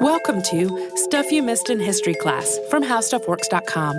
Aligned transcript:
Welcome 0.00 0.42
to 0.42 0.90
Stuff 0.94 1.32
You 1.32 1.42
Missed 1.42 1.70
in 1.70 1.80
History 1.80 2.14
Class 2.14 2.56
from 2.70 2.84
HowStuffWorks.com. 2.84 3.96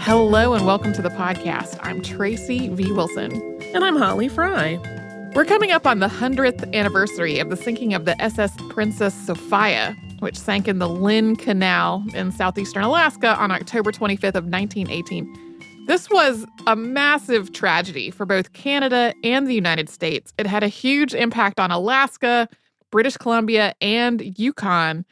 Hello 0.00 0.54
and 0.54 0.64
welcome 0.64 0.92
to 0.92 1.02
the 1.02 1.08
podcast. 1.10 1.80
I'm 1.82 2.00
Tracy 2.00 2.68
V. 2.68 2.92
Wilson. 2.92 3.32
And 3.74 3.84
I'm 3.84 3.96
Holly 3.96 4.28
Fry. 4.28 4.78
We're 5.34 5.44
coming 5.44 5.72
up 5.72 5.84
on 5.84 5.98
the 5.98 6.06
100th 6.06 6.72
anniversary 6.72 7.40
of 7.40 7.50
the 7.50 7.56
sinking 7.56 7.94
of 7.94 8.04
the 8.04 8.20
SS 8.22 8.52
Princess 8.68 9.14
Sophia, 9.14 9.96
which 10.20 10.38
sank 10.38 10.68
in 10.68 10.78
the 10.78 10.88
Lynn 10.88 11.34
Canal 11.34 12.04
in 12.14 12.30
southeastern 12.30 12.84
Alaska 12.84 13.34
on 13.36 13.50
October 13.50 13.90
25th 13.90 14.36
of 14.36 14.44
1918. 14.44 15.47
This 15.88 16.10
was 16.10 16.44
a 16.66 16.76
massive 16.76 17.54
tragedy 17.54 18.10
for 18.10 18.26
both 18.26 18.52
Canada 18.52 19.14
and 19.24 19.46
the 19.46 19.54
United 19.54 19.88
States. 19.88 20.34
It 20.36 20.46
had 20.46 20.62
a 20.62 20.68
huge 20.68 21.14
impact 21.14 21.58
on 21.58 21.70
Alaska, 21.70 22.46
British 22.90 23.16
Columbia, 23.16 23.74
and 23.80 24.38
Yukon. 24.38 25.06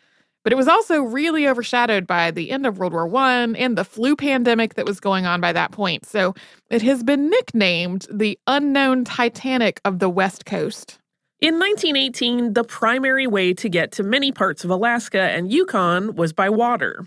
But 0.45 0.52
it 0.52 0.56
was 0.56 0.69
also 0.69 1.00
really 1.00 1.48
overshadowed 1.48 2.06
by 2.06 2.30
the 2.30 2.50
end 2.50 2.66
of 2.66 2.77
World 2.77 2.92
War 2.92 3.10
I 3.16 3.45
and 3.56 3.78
the 3.78 3.86
flu 3.86 4.14
pandemic 4.16 4.74
that 4.74 4.84
was 4.84 5.00
going 5.00 5.24
on 5.24 5.41
by 5.41 5.50
that 5.55 5.73
point. 5.73 6.05
So 6.05 6.34
it 6.69 6.83
has 6.83 7.02
been 7.02 7.30
nicknamed 7.30 8.06
the 8.12 8.38
unknown 8.47 9.05
Titanic 9.05 9.80
of 9.86 9.98
the 9.98 10.11
West 10.11 10.45
Coast. 10.45 10.98
In 11.41 11.58
1918, 11.58 12.52
the 12.52 12.64
primary 12.64 13.27
way 13.27 13.55
to 13.55 13.70
get 13.70 13.92
to 13.92 14.02
many 14.02 14.30
parts 14.30 14.62
of 14.62 14.69
Alaska 14.69 15.22
and 15.22 15.50
Yukon 15.50 16.16
was 16.16 16.34
by 16.34 16.50
water. 16.50 17.06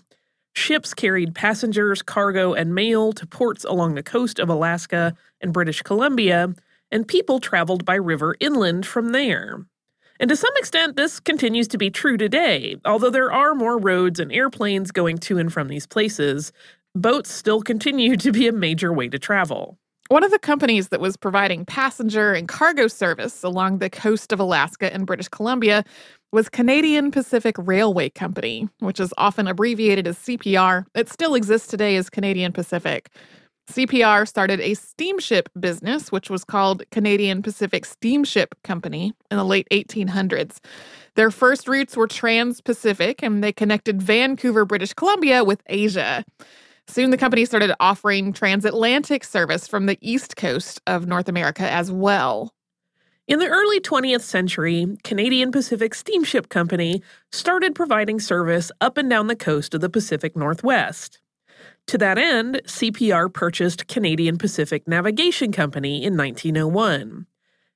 Ships 0.60 0.94
carried 0.94 1.34
passengers, 1.34 2.02
cargo, 2.02 2.54
and 2.54 2.76
mail 2.76 3.14
to 3.14 3.26
ports 3.26 3.64
along 3.64 3.96
the 3.96 4.04
coast 4.04 4.40
of 4.40 4.50
Alaska 4.50 5.16
and 5.40 5.54
British 5.54 5.82
Columbia, 5.82 6.54
and 6.92 7.08
people 7.08 7.40
traveled 7.40 7.86
by 7.86 7.96
river 7.96 8.36
inland 8.42 8.86
from 8.86 9.14
there. 9.14 9.66
And 10.20 10.30
to 10.30 10.36
some 10.36 10.52
extent, 10.58 10.98
this 10.98 11.22
continues 11.22 11.70
to 11.70 11.78
be 11.78 11.90
true 11.90 12.18
today. 12.18 12.76
Although 12.84 13.10
there 13.10 13.32
are 13.32 13.56
more 13.56 13.80
roads 13.80 14.20
and 14.20 14.34
airplanes 14.34 14.92
going 14.92 15.18
to 15.20 15.38
and 15.38 15.52
from 15.52 15.70
these 15.70 15.88
places, 15.88 16.52
boats 16.94 17.32
still 17.32 17.62
continue 17.62 18.18
to 18.18 18.32
be 18.34 18.46
a 18.50 18.52
major 18.52 18.92
way 18.92 19.08
to 19.08 19.18
travel. 19.18 19.80
One 20.10 20.24
of 20.24 20.32
the 20.32 20.40
companies 20.40 20.90
that 20.90 21.00
was 21.00 21.16
providing 21.16 21.66
passenger 21.66 22.34
and 22.34 22.48
cargo 22.48 22.88
service 22.88 23.44
along 23.44 23.78
the 23.78 23.92
coast 23.92 24.34
of 24.34 24.40
Alaska 24.40 24.92
and 24.92 25.06
British 25.06 25.30
Columbia 25.30 25.86
was 26.32 26.50
Canadian 26.50 27.12
Pacific 27.12 27.56
Railway 27.58 28.10
Company, 28.10 28.70
which 28.80 29.00
is 29.00 29.14
often 29.18 29.48
abbreviated 29.48 30.08
as 30.08 30.18
CPR. 30.18 30.86
It 30.94 31.10
still 31.10 31.34
exists 31.34 31.68
today 31.68 31.96
as 31.96 32.10
Canadian 32.10 32.52
Pacific. 32.52 33.10
CPR 33.70 34.28
started 34.28 34.60
a 34.62 34.74
steamship 34.74 35.50
business, 35.60 36.12
which 36.12 36.30
was 36.30 36.44
called 36.44 36.84
Canadian 36.92 37.42
Pacific 37.42 37.86
Steamship 37.86 38.56
Company 38.64 39.14
in 39.30 39.38
the 39.38 39.46
late 39.46 39.68
1800s. 39.72 40.58
Their 41.16 41.30
first 41.30 41.68
routes 41.68 41.96
were 41.96 42.08
trans 42.08 42.62
Pacific, 42.62 43.22
and 43.22 43.44
they 43.44 43.52
connected 43.52 44.02
Vancouver, 44.02 44.66
British 44.66 44.94
Columbia 44.94 45.44
with 45.44 45.62
Asia. 45.68 46.24
Soon 46.88 47.12
the 47.12 47.18
company 47.18 47.46
started 47.46 47.76
offering 47.80 48.34
transatlantic 48.34 49.24
service 49.24 49.68
from 49.68 49.86
the 49.86 50.00
east 50.02 50.36
coast 50.36 50.82
of 50.88 51.06
North 51.06 51.30
America 51.30 51.70
as 51.70 51.92
well. 51.92 52.52
In 53.30 53.38
the 53.38 53.48
early 53.48 53.80
20th 53.80 54.24
century, 54.24 54.98
Canadian 55.04 55.52
Pacific 55.52 55.94
Steamship 55.94 56.50
Company 56.50 57.04
started 57.32 57.76
providing 57.76 58.20
service 58.20 58.72
up 58.82 58.98
and 58.98 59.08
down 59.08 59.28
the 59.28 59.36
coast 59.36 59.76
of 59.76 59.82
the 59.82 59.90
Pacific 59.90 60.36
Northwest. 60.36 61.20
To 61.86 62.00
that 62.00 62.18
end, 62.18 62.60
CPR 62.66 63.32
purchased 63.32 63.88
Canadian 63.88 64.40
Pacific 64.40 64.88
Navigation 64.88 65.52
Company 65.52 66.04
in 66.04 66.18
1901. 66.18 67.28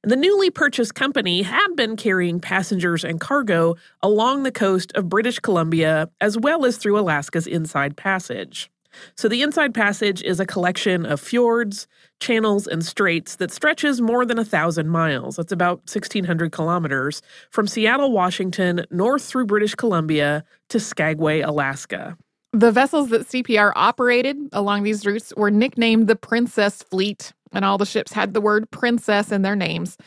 And 0.01 0.11
the 0.11 0.15
newly 0.15 0.49
purchased 0.49 0.95
company 0.95 1.43
had 1.43 1.75
been 1.75 1.97
carrying 1.97 2.39
passengers 2.39 3.03
and 3.03 3.19
cargo 3.19 3.75
along 4.01 4.41
the 4.41 4.51
coast 4.51 4.91
of 4.95 5.07
British 5.07 5.37
Columbia 5.37 6.09
as 6.19 6.35
well 6.35 6.65
as 6.65 6.77
through 6.77 6.97
Alaska's 6.97 7.45
Inside 7.45 7.95
Passage. 7.95 8.71
So, 9.15 9.27
the 9.27 9.41
Inside 9.41 9.73
Passage 9.73 10.21
is 10.21 10.39
a 10.39 10.45
collection 10.45 11.05
of 11.05 11.19
fjords, 11.19 11.87
channels, 12.19 12.67
and 12.67 12.83
straits 12.85 13.35
that 13.37 13.51
stretches 13.51 14.01
more 14.01 14.25
than 14.25 14.39
a 14.39 14.45
thousand 14.45 14.89
miles. 14.89 15.35
That's 15.35 15.51
about 15.51 15.79
1,600 15.79 16.51
kilometers 16.51 17.21
from 17.49 17.67
Seattle, 17.67 18.11
Washington, 18.11 18.85
north 18.91 19.23
through 19.23 19.45
British 19.45 19.75
Columbia 19.75 20.43
to 20.69 20.79
Skagway, 20.79 21.41
Alaska. 21.41 22.17
The 22.51 22.71
vessels 22.71 23.09
that 23.09 23.27
CPR 23.27 23.71
operated 23.75 24.37
along 24.53 24.83
these 24.83 25.05
routes 25.05 25.33
were 25.35 25.49
nicknamed 25.49 26.07
the 26.07 26.15
Princess 26.15 26.83
Fleet, 26.83 27.33
and 27.51 27.65
all 27.65 27.79
the 27.79 27.85
ships 27.85 28.13
had 28.13 28.33
the 28.35 28.41
word 28.41 28.69
princess 28.69 29.31
in 29.31 29.41
their 29.41 29.55
names. 29.55 29.97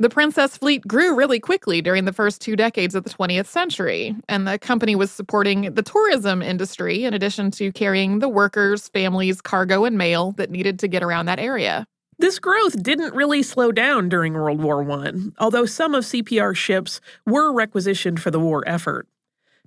The 0.00 0.10
Princess 0.10 0.56
Fleet 0.56 0.86
grew 0.88 1.14
really 1.14 1.38
quickly 1.38 1.80
during 1.80 2.04
the 2.04 2.12
first 2.12 2.40
two 2.40 2.56
decades 2.56 2.96
of 2.96 3.04
the 3.04 3.10
20th 3.10 3.46
century, 3.46 4.16
and 4.28 4.44
the 4.44 4.58
company 4.58 4.96
was 4.96 5.12
supporting 5.12 5.72
the 5.72 5.84
tourism 5.84 6.42
industry 6.42 7.04
in 7.04 7.14
addition 7.14 7.52
to 7.52 7.70
carrying 7.70 8.18
the 8.18 8.28
workers, 8.28 8.88
families, 8.88 9.40
cargo, 9.40 9.84
and 9.84 9.96
mail 9.96 10.32
that 10.32 10.50
needed 10.50 10.80
to 10.80 10.88
get 10.88 11.04
around 11.04 11.26
that 11.26 11.38
area. 11.38 11.86
This 12.18 12.40
growth 12.40 12.82
didn't 12.82 13.14
really 13.14 13.44
slow 13.44 13.70
down 13.70 14.08
during 14.08 14.34
World 14.34 14.60
War 14.60 14.82
I, 14.90 15.12
although 15.38 15.64
some 15.64 15.94
of 15.94 16.02
CPR's 16.02 16.58
ships 16.58 17.00
were 17.24 17.52
requisitioned 17.52 18.20
for 18.20 18.32
the 18.32 18.40
war 18.40 18.64
effort. 18.66 19.06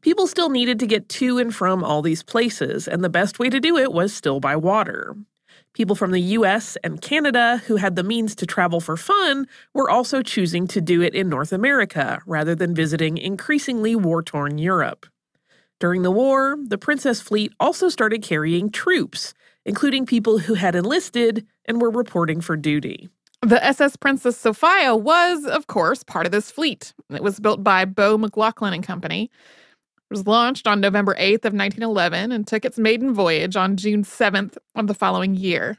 People 0.02 0.28
still 0.28 0.50
needed 0.50 0.78
to 0.80 0.88
get 0.88 1.08
to 1.08 1.38
and 1.38 1.56
from 1.56 1.86
all 1.86 2.02
these 2.02 2.22
places, 2.22 2.86
and 2.86 3.02
the 3.02 3.10
best 3.10 3.40
way 3.40 3.50
to 3.50 3.62
do 3.62 3.78
it 3.78 3.94
was 3.94 4.14
still 4.14 4.42
by 4.42 4.58
water. 4.58 5.16
People 5.78 5.96
from 5.96 6.10
the 6.10 6.34
US 6.40 6.76
and 6.84 7.00
Canada 7.00 7.62
who 7.68 7.76
had 7.76 7.96
the 7.96 8.02
means 8.02 8.34
to 8.38 8.48
travel 8.48 8.82
for 8.82 8.98
fun 8.98 9.48
were 9.76 9.92
also 9.92 10.24
choosing 10.24 10.66
to 10.70 10.82
do 10.82 11.04
it 11.04 11.14
in 11.14 11.30
North 11.30 11.54
America 11.54 12.20
rather 12.26 12.56
than 12.56 12.74
visiting 12.74 13.16
increasingly 13.16 13.96
war 13.96 14.24
torn 14.24 14.58
Europe. 14.58 15.06
During 15.80 16.02
the 16.02 16.10
war, 16.10 16.58
the 16.60 16.80
Princess 16.80 17.22
Fleet 17.22 17.54
also 17.60 17.90
started 17.90 18.24
carrying 18.24 18.72
troops, 18.72 19.36
including 19.66 20.08
people 20.08 20.40
who 20.40 20.56
had 20.56 20.76
enlisted 20.76 21.46
and 21.66 21.80
were 21.80 21.92
reporting 21.92 22.42
for 22.42 22.58
duty. 22.58 23.08
The 23.44 23.64
SS 23.64 23.98
Princess 23.98 24.36
Sophia 24.36 24.96
was, 24.96 25.46
of 25.46 25.68
course, 25.68 26.02
part 26.02 26.26
of 26.26 26.32
this 26.32 26.50
fleet. 26.50 26.92
It 27.12 27.22
was 27.22 27.40
built 27.40 27.64
by 27.64 27.86
Bow 27.86 28.18
McLachlan 28.18 28.74
and 28.74 28.84
Company. 28.84 29.30
Was 30.10 30.26
launched 30.26 30.68
on 30.68 30.80
November 30.80 31.16
8th 31.16 31.44
of 31.44 31.54
1911 31.54 32.32
and 32.32 32.48
took 32.48 32.64
its 32.64 32.78
maiden 32.78 33.14
voyage 33.14 33.58
on 33.58 33.76
June 33.76 34.04
7th 34.04 34.58
of 34.74 34.88
the 34.88 34.94
following 34.94 35.36
year. 35.36 35.78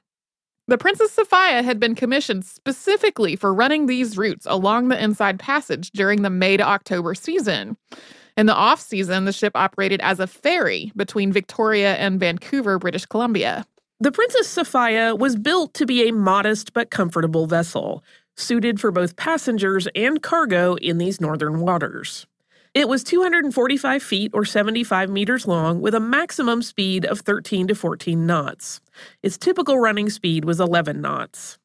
The 0.67 0.77
Princess 0.77 1.13
Sophia 1.13 1.63
had 1.63 1.81
been 1.81 1.95
commissioned 1.95 2.45
specifically 2.45 3.37
for 3.37 3.55
running 3.55 3.87
these 3.87 4.19
routes 4.19 4.47
along 4.47 4.89
the 4.89 5.03
Inside 5.03 5.39
Passage 5.39 5.91
during 5.93 6.21
the 6.21 6.29
May 6.29 6.59
to 6.59 6.63
October 6.63 7.15
season. 7.15 7.79
In 8.37 8.45
the 8.45 8.55
off 8.55 8.83
season, 8.83 9.25
the 9.25 9.33
ship 9.33 9.53
operated 9.55 10.03
as 10.03 10.21
a 10.21 10.27
ferry 10.27 10.93
between 10.95 11.33
Victoria 11.33 11.95
and 11.95 12.21
Vancouver, 12.21 12.79
British 12.79 13.07
Columbia. 13.07 13.65
The 13.99 14.13
Princess 14.13 14.47
Sophia 14.47 15.17
was 15.17 15.37
built 15.37 15.73
to 15.73 15.87
be 15.87 16.07
a 16.07 16.13
modest 16.13 16.75
but 16.75 16.91
comfortable 16.91 17.47
vessel, 17.47 18.05
suited 18.37 18.79
for 18.79 18.91
both 18.93 19.17
passengers 19.17 19.89
and 19.97 20.23
cargo 20.23 20.75
in 20.75 20.99
these 20.99 21.19
northern 21.19 21.61
waters. 21.61 22.27
It 22.79 22.89
was 22.89 23.03
245 23.03 24.01
feet 24.05 24.31
or 24.33 24.45
75 24.45 25.11
meters 25.11 25.49
long 25.49 25.81
with 25.81 25.97
a 25.97 25.99
maximum 25.99 26.63
speed 26.63 27.05
of 27.05 27.19
13 27.19 27.67
to 27.67 27.75
14 27.75 28.25
knots. 28.25 28.81
Its 29.21 29.37
typical 29.37 29.81
running 29.81 30.09
speed 30.11 30.45
was 30.45 30.61
11 30.61 31.01
knots. 31.01 31.59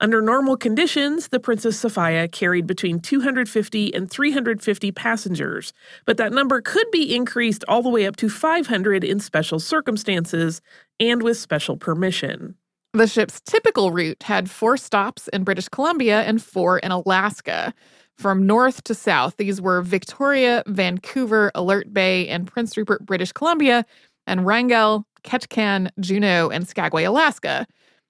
Under 0.00 0.20
normal 0.20 0.56
conditions, 0.56 1.28
the 1.28 1.38
Princess 1.38 1.78
Sophia 1.78 2.26
carried 2.26 2.66
between 2.66 2.98
250 2.98 3.94
and 3.94 4.10
350 4.10 4.90
passengers, 4.90 5.72
but 6.06 6.16
that 6.16 6.32
number 6.32 6.60
could 6.60 6.90
be 6.90 7.14
increased 7.14 7.64
all 7.68 7.80
the 7.80 7.88
way 7.88 8.04
up 8.04 8.16
to 8.16 8.28
500 8.28 9.04
in 9.04 9.20
special 9.20 9.60
circumstances 9.60 10.60
and 10.98 11.22
with 11.22 11.36
special 11.36 11.76
permission. 11.76 12.56
The 12.94 13.06
ship's 13.06 13.40
typical 13.42 13.92
route 13.92 14.24
had 14.24 14.50
four 14.50 14.76
stops 14.76 15.28
in 15.28 15.44
British 15.44 15.68
Columbia 15.68 16.22
and 16.22 16.42
four 16.42 16.80
in 16.80 16.90
Alaska. 16.90 17.72
From 18.18 18.46
north 18.46 18.82
to 18.82 18.96
south, 18.96 19.36
these 19.36 19.60
were 19.60 19.80
Victoria, 19.80 20.64
Vancouver, 20.66 21.52
Alert 21.54 21.94
Bay, 21.94 22.26
and 22.26 22.48
Prince 22.48 22.76
Rupert, 22.76 23.06
British 23.06 23.30
Columbia, 23.30 23.86
and 24.26 24.44
Wrangell, 24.44 25.06
Ketchikan, 25.22 25.90
Juneau, 26.00 26.50
and 26.50 26.66
Skagway, 26.66 27.04
Alaska. 27.04 27.64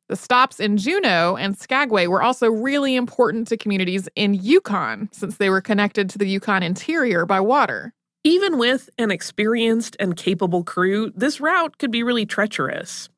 The 0.09 0.17
stops 0.17 0.61
in 0.61 0.79
Juneau 0.79 1.37
and 1.37 1.59
Skagway 1.59 2.07
were 2.07 2.23
also 2.23 2.49
really 2.51 2.97
important 2.97 3.49
to 3.49 3.59
communities 3.59 4.09
in 4.17 4.33
Yukon 4.33 5.11
since 5.13 5.37
they 5.37 5.51
were 5.51 5.61
connected 5.61 6.09
to 6.09 6.19
the 6.19 6.27
Yukon 6.27 6.63
interior 6.63 7.27
by 7.27 7.41
water. 7.41 7.93
Even 8.25 8.57
with 8.57 8.89
an 8.97 9.11
experienced 9.11 9.95
and 10.01 10.17
capable 10.17 10.65
crew, 10.65 11.13
this 11.15 11.39
route 11.39 11.77
could 11.77 11.91
be 11.91 12.03
really 12.03 12.25
treacherous. 12.25 13.11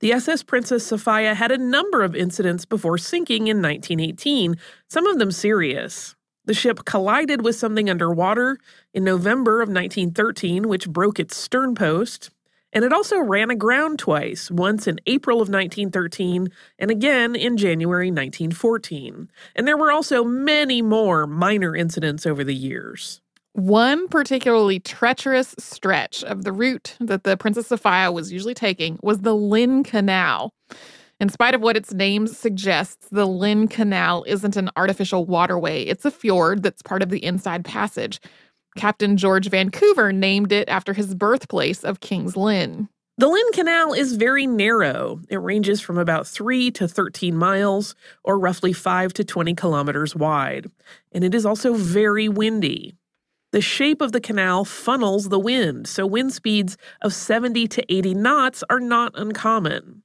The 0.00 0.12
SS 0.12 0.42
Princess 0.42 0.84
Sophia 0.84 1.36
had 1.36 1.52
a 1.52 1.58
number 1.58 2.02
of 2.02 2.16
incidents 2.16 2.64
before 2.64 2.98
sinking 2.98 3.46
in 3.46 3.62
1918, 3.62 4.56
some 4.88 5.06
of 5.06 5.20
them 5.20 5.30
serious. 5.30 6.16
The 6.44 6.54
ship 6.54 6.84
collided 6.84 7.44
with 7.44 7.56
something 7.56 7.88
underwater 7.88 8.58
in 8.92 9.04
November 9.04 9.62
of 9.62 9.68
1913, 9.68 10.68
which 10.68 10.88
broke 10.88 11.20
its 11.20 11.36
stern 11.36 11.74
post. 11.74 12.30
And 12.72 12.84
it 12.84 12.92
also 12.92 13.18
ran 13.18 13.50
aground 13.50 13.98
twice, 13.98 14.50
once 14.50 14.86
in 14.86 14.98
April 15.06 15.36
of 15.36 15.48
1913 15.48 16.48
and 16.78 16.90
again 16.90 17.36
in 17.36 17.56
January 17.56 18.08
1914. 18.10 19.30
And 19.54 19.68
there 19.68 19.76
were 19.76 19.92
also 19.92 20.24
many 20.24 20.80
more 20.80 21.26
minor 21.26 21.76
incidents 21.76 22.24
over 22.26 22.42
the 22.42 22.54
years. 22.54 23.20
One 23.52 24.08
particularly 24.08 24.80
treacherous 24.80 25.54
stretch 25.58 26.24
of 26.24 26.44
the 26.44 26.52
route 26.52 26.96
that 27.00 27.24
the 27.24 27.36
Princess 27.36 27.66
Sophia 27.66 28.10
was 28.10 28.32
usually 28.32 28.54
taking 28.54 28.98
was 29.02 29.18
the 29.18 29.36
Lynn 29.36 29.84
Canal. 29.84 30.54
In 31.22 31.28
spite 31.28 31.54
of 31.54 31.60
what 31.60 31.76
its 31.76 31.94
name 31.94 32.26
suggests, 32.26 33.06
the 33.12 33.26
Lynn 33.26 33.68
Canal 33.68 34.24
isn't 34.26 34.56
an 34.56 34.70
artificial 34.74 35.24
waterway. 35.24 35.84
It's 35.84 36.04
a 36.04 36.10
fjord 36.10 36.64
that's 36.64 36.82
part 36.82 37.00
of 37.00 37.10
the 37.10 37.24
Inside 37.24 37.64
Passage. 37.64 38.20
Captain 38.76 39.16
George 39.16 39.48
Vancouver 39.48 40.12
named 40.12 40.50
it 40.50 40.68
after 40.68 40.94
his 40.94 41.14
birthplace 41.14 41.84
of 41.84 42.00
King's 42.00 42.36
Lynn. 42.36 42.88
The 43.18 43.28
Lynn 43.28 43.52
Canal 43.52 43.92
is 43.92 44.16
very 44.16 44.48
narrow. 44.48 45.20
It 45.28 45.36
ranges 45.36 45.80
from 45.80 45.96
about 45.96 46.26
3 46.26 46.72
to 46.72 46.88
13 46.88 47.36
miles, 47.36 47.94
or 48.24 48.36
roughly 48.36 48.72
5 48.72 49.12
to 49.12 49.22
20 49.22 49.54
kilometers 49.54 50.16
wide. 50.16 50.72
And 51.12 51.22
it 51.22 51.36
is 51.36 51.46
also 51.46 51.74
very 51.74 52.28
windy. 52.28 52.96
The 53.52 53.60
shape 53.60 54.00
of 54.00 54.10
the 54.10 54.20
canal 54.20 54.64
funnels 54.64 55.28
the 55.28 55.38
wind, 55.38 55.86
so 55.86 56.04
wind 56.04 56.32
speeds 56.32 56.76
of 57.00 57.14
70 57.14 57.68
to 57.68 57.94
80 57.94 58.14
knots 58.14 58.64
are 58.68 58.80
not 58.80 59.12
uncommon. 59.14 60.01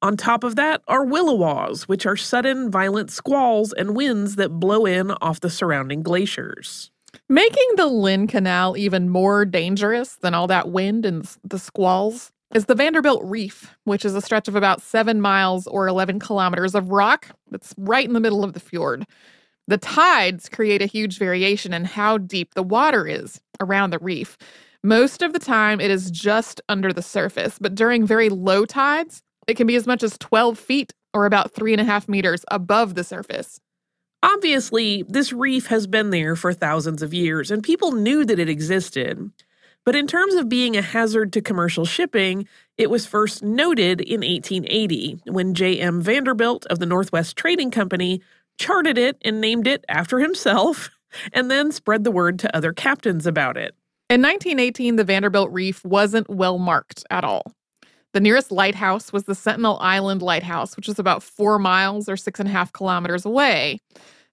On 0.00 0.16
top 0.16 0.44
of 0.44 0.54
that 0.54 0.80
are 0.86 1.04
williwaws, 1.04 1.82
which 1.82 2.06
are 2.06 2.16
sudden 2.16 2.70
violent 2.70 3.10
squalls 3.10 3.72
and 3.72 3.96
winds 3.96 4.36
that 4.36 4.60
blow 4.60 4.86
in 4.86 5.10
off 5.10 5.40
the 5.40 5.50
surrounding 5.50 6.02
glaciers. 6.02 6.92
Making 7.28 7.68
the 7.76 7.88
Lynn 7.88 8.28
Canal 8.28 8.76
even 8.76 9.08
more 9.08 9.44
dangerous 9.44 10.14
than 10.16 10.34
all 10.34 10.46
that 10.46 10.68
wind 10.68 11.04
and 11.04 11.28
the 11.42 11.58
squalls 11.58 12.30
is 12.54 12.66
the 12.66 12.76
Vanderbilt 12.76 13.22
Reef, 13.24 13.76
which 13.84 14.04
is 14.04 14.14
a 14.14 14.22
stretch 14.22 14.46
of 14.46 14.54
about 14.54 14.80
seven 14.80 15.20
miles 15.20 15.66
or 15.66 15.88
11 15.88 16.20
kilometers 16.20 16.76
of 16.76 16.90
rock 16.90 17.28
that's 17.50 17.74
right 17.76 18.06
in 18.06 18.14
the 18.14 18.20
middle 18.20 18.44
of 18.44 18.52
the 18.52 18.60
fjord. 18.60 19.04
The 19.66 19.78
tides 19.78 20.48
create 20.48 20.80
a 20.80 20.86
huge 20.86 21.18
variation 21.18 21.74
in 21.74 21.84
how 21.84 22.18
deep 22.18 22.54
the 22.54 22.62
water 22.62 23.06
is 23.06 23.40
around 23.60 23.90
the 23.90 23.98
reef. 23.98 24.38
Most 24.82 25.22
of 25.22 25.32
the 25.32 25.38
time, 25.40 25.80
it 25.80 25.90
is 25.90 26.10
just 26.10 26.60
under 26.68 26.92
the 26.92 27.02
surface, 27.02 27.58
but 27.60 27.74
during 27.74 28.06
very 28.06 28.28
low 28.28 28.64
tides, 28.64 29.22
it 29.48 29.56
can 29.56 29.66
be 29.66 29.74
as 29.74 29.86
much 29.86 30.02
as 30.04 30.16
12 30.18 30.58
feet 30.58 30.92
or 31.12 31.26
about 31.26 31.52
three 31.52 31.72
and 31.72 31.80
a 31.80 31.84
half 31.84 32.08
meters 32.08 32.44
above 32.50 32.94
the 32.94 33.02
surface. 33.02 33.60
Obviously, 34.22 35.04
this 35.08 35.32
reef 35.32 35.66
has 35.68 35.86
been 35.86 36.10
there 36.10 36.36
for 36.36 36.52
thousands 36.52 37.02
of 37.02 37.14
years, 37.14 37.50
and 37.50 37.62
people 37.62 37.92
knew 37.92 38.24
that 38.24 38.38
it 38.38 38.48
existed. 38.48 39.30
But 39.84 39.96
in 39.96 40.06
terms 40.06 40.34
of 40.34 40.48
being 40.48 40.76
a 40.76 40.82
hazard 40.82 41.32
to 41.32 41.40
commercial 41.40 41.86
shipping, 41.86 42.46
it 42.76 42.90
was 42.90 43.06
first 43.06 43.42
noted 43.42 44.00
in 44.00 44.20
1880 44.20 45.20
when 45.26 45.54
J.M. 45.54 46.02
Vanderbilt 46.02 46.66
of 46.66 46.78
the 46.78 46.86
Northwest 46.86 47.36
Trading 47.36 47.70
Company 47.70 48.20
charted 48.58 48.98
it 48.98 49.16
and 49.22 49.40
named 49.40 49.66
it 49.66 49.84
after 49.88 50.18
himself, 50.18 50.90
and 51.32 51.50
then 51.50 51.72
spread 51.72 52.04
the 52.04 52.10
word 52.10 52.38
to 52.40 52.54
other 52.54 52.72
captains 52.72 53.26
about 53.26 53.56
it. 53.56 53.74
In 54.10 54.20
1918, 54.20 54.96
the 54.96 55.04
Vanderbilt 55.04 55.50
Reef 55.52 55.84
wasn't 55.84 56.28
well 56.28 56.58
marked 56.58 57.04
at 57.10 57.24
all. 57.24 57.52
The 58.14 58.20
nearest 58.20 58.50
lighthouse 58.50 59.12
was 59.12 59.24
the 59.24 59.34
Sentinel 59.34 59.78
Island 59.80 60.22
Lighthouse, 60.22 60.76
which 60.76 60.88
was 60.88 60.98
about 60.98 61.22
four 61.22 61.58
miles 61.58 62.08
or 62.08 62.16
six 62.16 62.40
and 62.40 62.48
a 62.48 62.52
half 62.52 62.72
kilometers 62.72 63.24
away. 63.24 63.80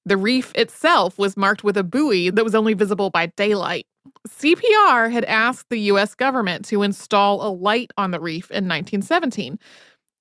The 0.05 0.17
reef 0.17 0.53
itself 0.55 1.17
was 1.17 1.35
marked 1.35 1.63
with 1.63 1.75
a 1.77 1.83
buoy 1.83 2.29
that 2.29 2.43
was 2.43 2.55
only 2.55 2.73
visible 2.73 3.09
by 3.09 3.27
daylight. 3.27 3.87
CPR 4.27 5.11
had 5.11 5.25
asked 5.25 5.69
the 5.69 5.79
US 5.91 6.15
government 6.15 6.63
to 6.65 6.83
install 6.83 7.45
a 7.45 7.49
light 7.49 7.91
on 7.97 8.11
the 8.11 8.19
reef 8.19 8.49
in 8.51 8.65
1917. 8.67 9.59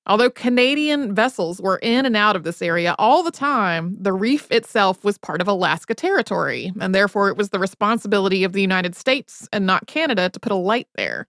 Although 0.06 0.30
Canadian 0.30 1.14
vessels 1.14 1.60
were 1.60 1.78
in 1.78 2.04
and 2.04 2.16
out 2.16 2.36
of 2.36 2.44
this 2.44 2.60
area 2.60 2.94
all 2.98 3.22
the 3.22 3.30
time, 3.30 3.96
the 3.98 4.12
reef 4.12 4.50
itself 4.50 5.02
was 5.02 5.16
part 5.16 5.40
of 5.40 5.48
Alaska 5.48 5.94
territory, 5.94 6.72
and 6.80 6.94
therefore 6.94 7.28
it 7.28 7.38
was 7.38 7.50
the 7.50 7.58
responsibility 7.58 8.44
of 8.44 8.52
the 8.52 8.60
United 8.60 8.94
States 8.94 9.48
and 9.52 9.64
not 9.64 9.86
Canada 9.86 10.28
to 10.28 10.40
put 10.40 10.52
a 10.52 10.56
light 10.56 10.88
there. 10.96 11.26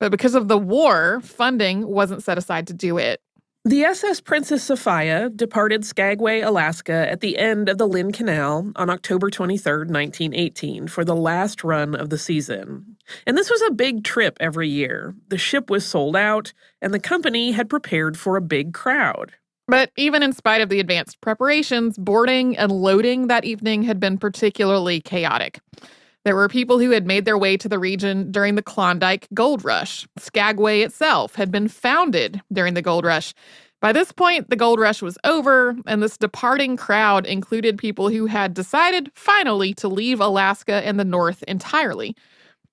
But 0.00 0.10
because 0.10 0.34
of 0.34 0.48
the 0.48 0.58
war, 0.58 1.20
funding 1.20 1.86
wasn't 1.86 2.22
set 2.22 2.38
aside 2.38 2.66
to 2.68 2.74
do 2.74 2.98
it. 2.98 3.20
The 3.66 3.84
SS 3.84 4.22
Princess 4.22 4.64
Sophia 4.64 5.28
departed 5.28 5.84
Skagway, 5.84 6.40
Alaska 6.40 7.06
at 7.10 7.20
the 7.20 7.36
end 7.36 7.68
of 7.68 7.76
the 7.76 7.86
Lynn 7.86 8.10
Canal 8.10 8.72
on 8.74 8.88
October 8.88 9.28
23, 9.28 9.80
1918, 9.80 10.88
for 10.88 11.04
the 11.04 11.14
last 11.14 11.62
run 11.62 11.94
of 11.94 12.08
the 12.08 12.16
season. 12.16 12.96
And 13.26 13.36
this 13.36 13.50
was 13.50 13.60
a 13.60 13.70
big 13.72 14.02
trip 14.02 14.38
every 14.40 14.70
year. 14.70 15.14
The 15.28 15.36
ship 15.36 15.68
was 15.68 15.84
sold 15.84 16.16
out, 16.16 16.54
and 16.80 16.94
the 16.94 16.98
company 16.98 17.52
had 17.52 17.68
prepared 17.68 18.18
for 18.18 18.38
a 18.38 18.42
big 18.42 18.72
crowd. 18.72 19.34
But 19.68 19.92
even 19.98 20.22
in 20.22 20.32
spite 20.32 20.62
of 20.62 20.70
the 20.70 20.80
advanced 20.80 21.20
preparations, 21.20 21.98
boarding 21.98 22.56
and 22.56 22.72
loading 22.72 23.26
that 23.26 23.44
evening 23.44 23.82
had 23.82 24.00
been 24.00 24.16
particularly 24.16 25.02
chaotic. 25.02 25.60
There 26.24 26.36
were 26.36 26.48
people 26.48 26.78
who 26.78 26.90
had 26.90 27.06
made 27.06 27.24
their 27.24 27.38
way 27.38 27.56
to 27.56 27.68
the 27.68 27.78
region 27.78 28.30
during 28.30 28.54
the 28.54 28.62
Klondike 28.62 29.26
Gold 29.32 29.64
Rush. 29.64 30.06
Skagway 30.18 30.82
itself 30.82 31.34
had 31.34 31.50
been 31.50 31.68
founded 31.68 32.42
during 32.52 32.74
the 32.74 32.82
Gold 32.82 33.04
Rush. 33.04 33.32
By 33.80 33.92
this 33.92 34.12
point, 34.12 34.50
the 34.50 34.56
gold 34.56 34.78
rush 34.78 35.00
was 35.00 35.16
over, 35.24 35.74
and 35.86 36.02
this 36.02 36.18
departing 36.18 36.76
crowd 36.76 37.24
included 37.24 37.78
people 37.78 38.10
who 38.10 38.26
had 38.26 38.52
decided 38.52 39.10
finally 39.14 39.72
to 39.74 39.88
leave 39.88 40.20
Alaska 40.20 40.86
and 40.86 41.00
the 41.00 41.04
North 41.04 41.42
entirely. 41.44 42.14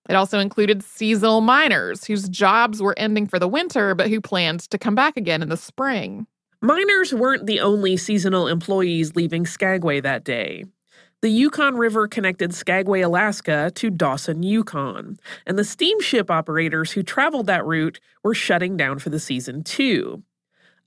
It 0.09 0.15
also 0.15 0.39
included 0.39 0.83
seasonal 0.83 1.39
miners 1.39 2.03
whose 2.03 2.27
jobs 2.27 2.81
were 2.81 2.97
ending 2.97 3.25
for 3.25 3.39
the 3.39 3.47
winter, 3.47 3.95
but 3.95 4.09
who 4.09 4.19
planned 4.19 4.61
to 4.69 4.77
come 4.77 4.95
back 4.95 5.15
again 5.15 5.41
in 5.41 5.47
the 5.47 5.55
spring. 5.55 6.27
Miners 6.61 7.13
weren't 7.13 7.45
the 7.45 7.61
only 7.61 7.95
seasonal 7.95 8.47
employees 8.47 9.15
leaving 9.15 9.45
Skagway 9.45 10.01
that 10.01 10.25
day. 10.25 10.65
The 11.23 11.29
Yukon 11.29 11.77
River 11.77 12.07
connected 12.07 12.53
Skagway, 12.53 13.01
Alaska 13.01 13.71
to 13.73 13.89
Dawson, 13.89 14.43
Yukon, 14.43 15.17
and 15.47 15.57
the 15.57 15.63
steamship 15.63 16.29
operators 16.29 16.91
who 16.91 17.01
traveled 17.01 17.47
that 17.47 17.65
route 17.65 17.99
were 18.23 18.35
shutting 18.35 18.77
down 18.77 18.99
for 18.99 19.09
the 19.09 19.19
season 19.19 19.63
too. 19.63 20.21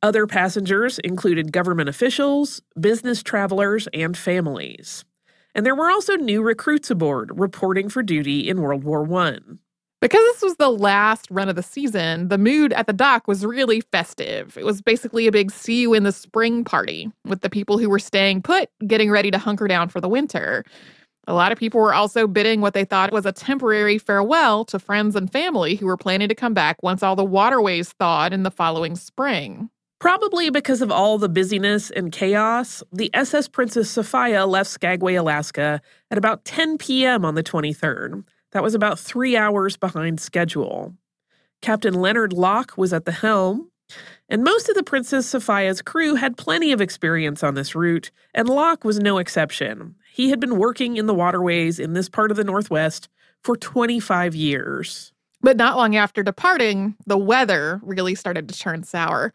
Other 0.04 0.28
passengers 0.28 1.00
included 1.00 1.50
government 1.50 1.88
officials, 1.88 2.62
business 2.78 3.24
travelers, 3.24 3.88
and 3.92 4.16
families. 4.16 5.04
And 5.52 5.66
there 5.66 5.74
were 5.74 5.90
also 5.90 6.14
new 6.14 6.42
recruits 6.42 6.92
aboard 6.92 7.32
reporting 7.34 7.88
for 7.88 8.04
duty 8.04 8.48
in 8.48 8.60
World 8.60 8.84
War 8.84 9.12
I. 9.12 9.38
Because 10.00 10.20
this 10.20 10.42
was 10.42 10.56
the 10.56 10.70
last 10.70 11.28
run 11.30 11.50
of 11.50 11.56
the 11.56 11.62
season, 11.62 12.28
the 12.28 12.38
mood 12.38 12.72
at 12.72 12.86
the 12.86 12.92
dock 12.92 13.28
was 13.28 13.44
really 13.44 13.82
festive. 13.82 14.56
It 14.56 14.64
was 14.64 14.80
basically 14.80 15.26
a 15.26 15.32
big 15.32 15.50
see 15.50 15.82
you 15.82 15.92
in 15.92 16.04
the 16.04 16.12
spring 16.12 16.64
party, 16.64 17.10
with 17.26 17.42
the 17.42 17.50
people 17.50 17.76
who 17.76 17.90
were 17.90 17.98
staying 17.98 18.40
put 18.40 18.70
getting 18.86 19.10
ready 19.10 19.30
to 19.30 19.36
hunker 19.36 19.68
down 19.68 19.90
for 19.90 20.00
the 20.00 20.08
winter. 20.08 20.64
A 21.26 21.34
lot 21.34 21.52
of 21.52 21.58
people 21.58 21.80
were 21.82 21.92
also 21.92 22.26
bidding 22.26 22.62
what 22.62 22.72
they 22.72 22.86
thought 22.86 23.12
was 23.12 23.26
a 23.26 23.32
temporary 23.32 23.98
farewell 23.98 24.64
to 24.64 24.78
friends 24.78 25.14
and 25.14 25.30
family 25.30 25.74
who 25.74 25.84
were 25.84 25.98
planning 25.98 26.28
to 26.28 26.34
come 26.34 26.54
back 26.54 26.82
once 26.82 27.02
all 27.02 27.14
the 27.14 27.22
waterways 27.22 27.92
thawed 27.92 28.32
in 28.32 28.42
the 28.42 28.50
following 28.50 28.96
spring. 28.96 29.68
Probably 30.00 30.48
because 30.48 30.80
of 30.80 30.90
all 30.90 31.18
the 31.18 31.28
busyness 31.28 31.90
and 31.90 32.10
chaos, 32.10 32.82
the 32.90 33.10
SS 33.12 33.48
Princess 33.48 33.90
Sophia 33.90 34.46
left 34.46 34.70
Skagway, 34.70 35.14
Alaska 35.14 35.82
at 36.10 36.16
about 36.16 36.46
10 36.46 36.78
p.m. 36.78 37.26
on 37.26 37.34
the 37.34 37.42
23rd. 37.42 38.24
That 38.52 38.62
was 38.62 38.74
about 38.74 38.98
three 38.98 39.36
hours 39.36 39.76
behind 39.76 40.20
schedule. 40.20 40.94
Captain 41.62 41.94
Leonard 41.94 42.32
Locke 42.32 42.76
was 42.76 42.92
at 42.92 43.04
the 43.04 43.12
helm, 43.12 43.70
and 44.28 44.42
most 44.42 44.68
of 44.68 44.74
the 44.74 44.82
Princess 44.82 45.26
Sophia's 45.26 45.82
crew 45.82 46.14
had 46.14 46.36
plenty 46.36 46.72
of 46.72 46.80
experience 46.80 47.42
on 47.42 47.54
this 47.54 47.74
route, 47.74 48.10
and 48.34 48.48
Locke 48.48 48.84
was 48.84 48.98
no 48.98 49.18
exception. 49.18 49.94
He 50.12 50.30
had 50.30 50.40
been 50.40 50.58
working 50.58 50.96
in 50.96 51.06
the 51.06 51.14
waterways 51.14 51.78
in 51.78 51.92
this 51.92 52.08
part 52.08 52.30
of 52.30 52.36
the 52.36 52.44
Northwest 52.44 53.08
for 53.42 53.56
25 53.56 54.34
years. 54.34 55.12
But 55.42 55.56
not 55.56 55.76
long 55.76 55.96
after 55.96 56.22
departing, 56.22 56.96
the 57.06 57.18
weather 57.18 57.80
really 57.82 58.14
started 58.14 58.48
to 58.48 58.58
turn 58.58 58.82
sour. 58.82 59.32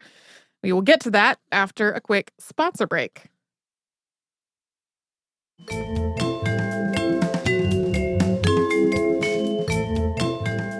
We 0.62 0.72
will 0.72 0.82
get 0.82 1.00
to 1.00 1.10
that 1.10 1.38
after 1.50 1.92
a 1.92 2.00
quick 2.00 2.32
sponsor 2.38 2.86
break. 2.86 3.24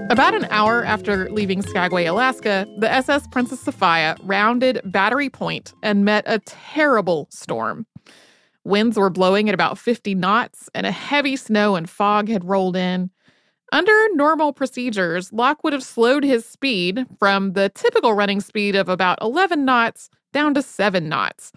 About 0.09 0.35
an 0.35 0.47
hour 0.51 0.85
after 0.85 1.29
leaving 1.31 1.63
Skagway, 1.63 2.05
Alaska, 2.05 2.65
the 2.79 2.91
SS 2.91 3.27
Princess 3.27 3.59
Sophia 3.59 4.17
rounded 4.23 4.81
Battery 4.85 5.29
Point 5.29 5.75
and 5.83 6.05
met 6.05 6.23
a 6.29 6.39
terrible 6.39 7.27
storm. 7.31 7.87
Winds 8.63 8.97
were 8.97 9.11
blowing 9.11 9.49
at 9.49 9.55
about 9.55 9.79
50 9.79 10.15
knots, 10.15 10.71
and 10.77 10.87
a 10.87 10.93
heavy 10.93 11.35
snow 11.35 11.75
and 11.75 11.91
fog 11.91 12.29
had 12.29 12.45
rolled 12.45 12.77
in. 12.77 13.11
Under 13.73 13.93
normal 14.15 14.53
procedures, 14.53 15.33
Locke 15.33 15.65
would 15.65 15.73
have 15.73 15.83
slowed 15.83 16.23
his 16.23 16.47
speed 16.47 17.05
from 17.19 17.55
the 17.55 17.69
typical 17.71 18.15
running 18.15 18.41
speed 18.41 18.77
of 18.77 18.89
about 18.89 19.19
11 19.21 19.65
knots 19.65 20.09
down 20.33 20.55
to 20.55 20.63
7 20.63 21.09
knots. 21.09 21.51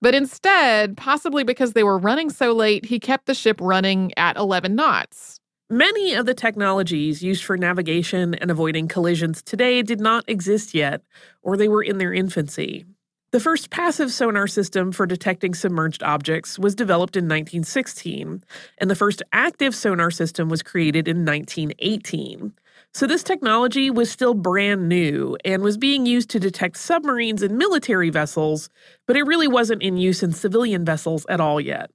But 0.00 0.14
instead, 0.14 0.96
possibly 0.96 1.42
because 1.42 1.72
they 1.72 1.82
were 1.82 1.98
running 1.98 2.30
so 2.30 2.52
late, 2.52 2.84
he 2.84 3.00
kept 3.00 3.26
the 3.26 3.34
ship 3.34 3.60
running 3.60 4.12
at 4.16 4.36
11 4.36 4.76
knots. 4.76 5.40
Many 5.70 6.14
of 6.14 6.24
the 6.24 6.32
technologies 6.32 7.22
used 7.22 7.44
for 7.44 7.58
navigation 7.58 8.34
and 8.36 8.50
avoiding 8.50 8.88
collisions 8.88 9.42
today 9.42 9.82
did 9.82 10.00
not 10.00 10.24
exist 10.26 10.72
yet, 10.72 11.02
or 11.42 11.58
they 11.58 11.68
were 11.68 11.82
in 11.82 11.98
their 11.98 12.14
infancy. 12.14 12.86
The 13.32 13.40
first 13.40 13.68
passive 13.68 14.10
sonar 14.10 14.46
system 14.46 14.92
for 14.92 15.04
detecting 15.04 15.54
submerged 15.54 16.02
objects 16.02 16.58
was 16.58 16.74
developed 16.74 17.16
in 17.16 17.24
1916, 17.24 18.42
and 18.78 18.90
the 18.90 18.94
first 18.94 19.22
active 19.34 19.74
sonar 19.74 20.10
system 20.10 20.48
was 20.48 20.62
created 20.62 21.06
in 21.06 21.26
1918. 21.26 22.54
So, 22.94 23.06
this 23.06 23.22
technology 23.22 23.90
was 23.90 24.10
still 24.10 24.32
brand 24.32 24.88
new 24.88 25.36
and 25.44 25.62
was 25.62 25.76
being 25.76 26.06
used 26.06 26.30
to 26.30 26.40
detect 26.40 26.78
submarines 26.78 27.42
and 27.42 27.58
military 27.58 28.08
vessels, 28.08 28.70
but 29.06 29.18
it 29.18 29.24
really 29.24 29.48
wasn't 29.48 29.82
in 29.82 29.98
use 29.98 30.22
in 30.22 30.32
civilian 30.32 30.86
vessels 30.86 31.26
at 31.28 31.40
all 31.40 31.60
yet. 31.60 31.90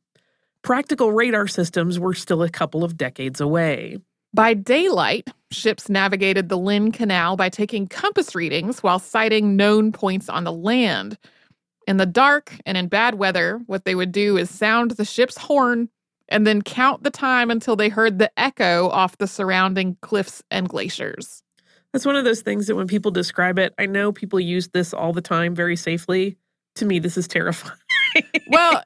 Practical 0.64 1.12
radar 1.12 1.46
systems 1.46 2.00
were 2.00 2.14
still 2.14 2.42
a 2.42 2.50
couple 2.50 2.86
of 2.86 2.96
decades 2.96 3.42
away. 3.42 3.98
By 4.34 4.54
daylight, 4.54 5.30
ships 5.52 5.90
navigated 5.90 6.48
the 6.48 6.58
Lynn 6.58 6.94
Canal 6.94 7.36
by 7.36 7.50
taking 7.50 7.86
compass 7.86 8.34
readings 8.34 8.82
while 8.82 8.98
sighting 8.98 9.58
known 9.58 9.92
points 9.92 10.30
on 10.30 10.46
the 10.46 10.54
land. 10.54 11.18
In 11.86 11.98
the 11.98 12.06
dark 12.06 12.56
and 12.66 12.78
in 12.78 12.88
bad 12.88 13.16
weather, 13.16 13.60
what 13.66 13.84
they 13.84 13.94
would 13.94 14.14
do 14.14 14.38
is 14.38 14.50
sound 14.50 14.92
the 14.92 15.04
ship's 15.04 15.38
horn 15.38 15.90
and 16.30 16.48
then 16.48 16.62
count 16.62 17.04
the 17.04 17.12
time 17.12 17.52
until 17.52 17.76
they 17.76 17.90
heard 17.90 18.18
the 18.18 18.32
echo 18.40 18.88
off 18.88 19.18
the 19.18 19.28
surrounding 19.28 19.98
cliffs 20.02 20.42
and 20.50 20.70
glaciers. 20.70 21.44
That's 21.92 22.06
one 22.06 22.16
of 22.16 22.24
those 22.24 22.42
things 22.42 22.68
that 22.68 22.78
when 22.78 22.88
people 22.88 23.12
describe 23.12 23.60
it, 23.60 23.74
I 23.78 23.86
know 23.86 24.14
people 24.14 24.40
use 24.40 24.70
this 24.70 24.94
all 24.94 25.12
the 25.12 25.22
time 25.22 25.56
very 25.56 25.76
safely. 25.76 26.38
To 26.76 26.86
me, 26.86 27.00
this 27.00 27.18
is 27.18 27.28
terrifying. 27.28 27.78
Well, 28.48 28.84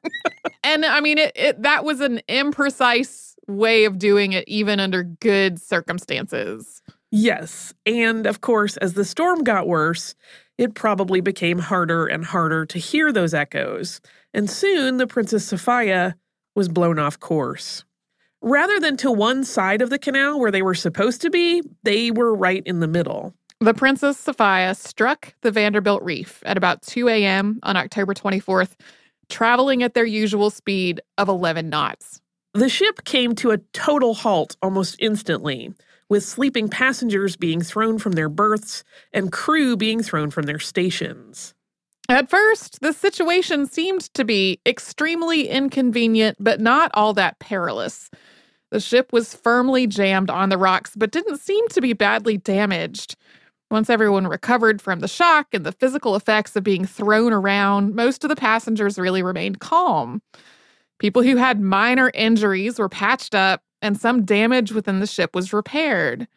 and 0.64 0.86
I 0.86 1.02
mean, 1.02 1.18
it, 1.18 1.32
it 1.36 1.62
that 1.64 1.84
was 1.84 2.02
an 2.02 2.22
imprecise 2.30 3.36
way 3.48 3.86
of 3.86 3.98
doing 3.98 4.34
it, 4.34 4.48
even 4.48 4.80
under 4.80 5.04
good 5.04 5.60
circumstances. 5.60 6.82
Yes. 7.12 7.74
And 7.86 8.26
of 8.26 8.42
course, 8.42 8.78
as 8.78 8.94
the 8.94 9.06
storm 9.06 9.44
got 9.44 9.68
worse, 9.68 10.16
it 10.58 10.76
probably 10.76 11.22
became 11.22 11.60
harder 11.60 12.06
and 12.06 12.26
harder 12.26 12.66
to 12.66 12.80
hear 12.80 13.12
those 13.12 13.34
echoes. 13.34 14.02
And 14.34 14.50
soon 14.50 14.98
the 14.98 15.08
Princess 15.08 15.46
Sophia 15.46 16.16
was 16.56 16.68
blown 16.68 17.00
off 17.00 17.20
course. 17.20 17.86
Rather 18.42 18.80
than 18.80 18.98
to 18.98 19.12
one 19.12 19.44
side 19.44 19.82
of 19.82 19.90
the 19.90 20.00
canal 20.00 20.40
where 20.40 20.52
they 20.52 20.62
were 20.62 20.76
supposed 20.76 21.22
to 21.22 21.30
be, 21.30 21.62
they 21.84 22.12
were 22.12 22.36
right 22.36 22.64
in 22.66 22.80
the 22.82 22.88
middle. 22.88 23.34
The 23.60 23.74
Princess 23.74 24.20
Sophia 24.20 24.76
struck 24.76 25.34
the 25.42 25.50
Vanderbilt 25.50 26.04
Reef 26.04 26.44
at 26.46 26.58
about 26.58 26.84
2 26.84 27.10
a.m. 27.10 27.60
on 27.64 27.76
October 27.76 28.14
24th, 28.14 28.76
traveling 29.30 29.84
at 29.84 29.94
their 29.94 30.06
usual 30.06 30.50
speed 30.50 31.02
of 31.18 31.30
11 31.30 31.70
knots. 31.70 32.22
The 32.54 32.70
ship 32.70 33.04
came 33.04 33.36
to 33.36 33.52
a 33.52 33.60
total 33.74 34.14
halt 34.14 34.58
almost 34.62 34.96
instantly, 35.00 35.74
with 36.10 36.24
sleeping 36.24 36.70
passengers 36.70 37.36
being 37.36 37.62
thrown 37.62 38.00
from 38.00 38.14
their 38.14 38.30
berths 38.30 38.84
and 39.14 39.32
crew 39.32 39.76
being 39.76 40.02
thrown 40.02 40.32
from 40.32 40.46
their 40.46 40.60
stations. 40.60 41.54
At 42.10 42.30
first, 42.30 42.80
the 42.80 42.94
situation 42.94 43.66
seemed 43.68 44.14
to 44.14 44.24
be 44.24 44.62
extremely 44.66 45.50
inconvenient, 45.50 46.38
but 46.40 46.62
not 46.62 46.90
all 46.94 47.14
that 47.14 47.40
perilous. 47.40 48.10
The 48.72 48.80
ship 48.80 49.12
was 49.12 49.34
firmly 49.36 49.88
jammed 49.88 50.30
on 50.30 50.50
the 50.50 50.58
rocks, 50.58 50.94
but 50.96 51.12
didn't 51.12 51.40
seem 51.40 51.68
to 51.70 51.82
be 51.82 51.94
badly 51.94 52.38
damaged. 52.38 53.16
Once 53.70 53.90
everyone 53.90 54.28
recovered 54.28 54.82
from 54.82 55.02
the 55.02 55.08
shock 55.08 55.48
and 55.54 55.66
the 55.66 55.74
physical 55.74 56.16
effects 56.16 56.56
of 56.56 56.64
being 56.64 56.86
thrown 56.86 57.34
around, 57.34 57.94
most 57.94 58.24
of 58.24 58.30
the 58.30 58.36
passengers 58.36 58.98
really 58.98 59.22
remained 59.22 59.60
calm. 59.60 60.22
People 61.00 61.22
who 61.22 61.36
had 61.36 61.60
minor 61.60 62.10
injuries 62.14 62.80
were 62.80 62.90
patched 62.90 63.36
up, 63.36 63.62
and 63.82 64.00
some 64.00 64.24
damage 64.26 64.72
within 64.72 65.00
the 65.00 65.08
ship 65.08 65.36
was 65.36 65.54
repaired. 65.54 66.28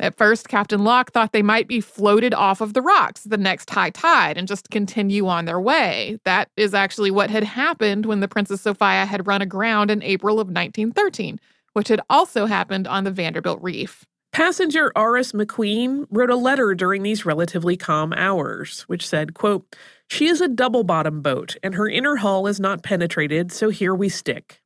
At 0.00 0.16
first, 0.16 0.48
Captain 0.48 0.82
Locke 0.82 1.12
thought 1.12 1.32
they 1.32 1.42
might 1.42 1.68
be 1.68 1.82
floated 1.82 2.32
off 2.32 2.62
of 2.62 2.72
the 2.72 2.80
rocks 2.80 3.24
the 3.24 3.36
next 3.36 3.68
high 3.68 3.90
tide 3.90 4.38
and 4.38 4.48
just 4.48 4.70
continue 4.70 5.26
on 5.26 5.44
their 5.44 5.60
way. 5.60 6.18
That 6.24 6.48
is 6.56 6.72
actually 6.72 7.10
what 7.10 7.28
had 7.28 7.44
happened 7.44 8.06
when 8.06 8.20
the 8.20 8.28
Princess 8.28 8.62
Sophia 8.62 9.04
had 9.04 9.26
run 9.26 9.42
aground 9.42 9.90
in 9.90 10.02
April 10.02 10.40
of 10.40 10.46
1913, 10.46 11.38
which 11.74 11.88
had 11.88 12.00
also 12.08 12.46
happened 12.46 12.88
on 12.88 13.04
the 13.04 13.10
Vanderbilt 13.10 13.62
Reef. 13.62 14.06
Passenger 14.32 14.92
Horace 14.94 15.32
McQueen 15.32 16.06
wrote 16.08 16.30
a 16.30 16.36
letter 16.36 16.74
during 16.74 17.02
these 17.02 17.26
relatively 17.26 17.76
calm 17.76 18.12
hours, 18.12 18.82
which 18.82 19.06
said, 19.06 19.34
quote, 19.34 19.74
She 20.08 20.28
is 20.28 20.40
a 20.40 20.46
double 20.48 20.84
bottom 20.84 21.20
boat, 21.20 21.56
and 21.64 21.74
her 21.74 21.88
inner 21.88 22.16
hull 22.16 22.46
is 22.46 22.60
not 22.60 22.84
penetrated, 22.84 23.50
so 23.50 23.70
here 23.70 23.94
we 23.94 24.08
stick. 24.08 24.62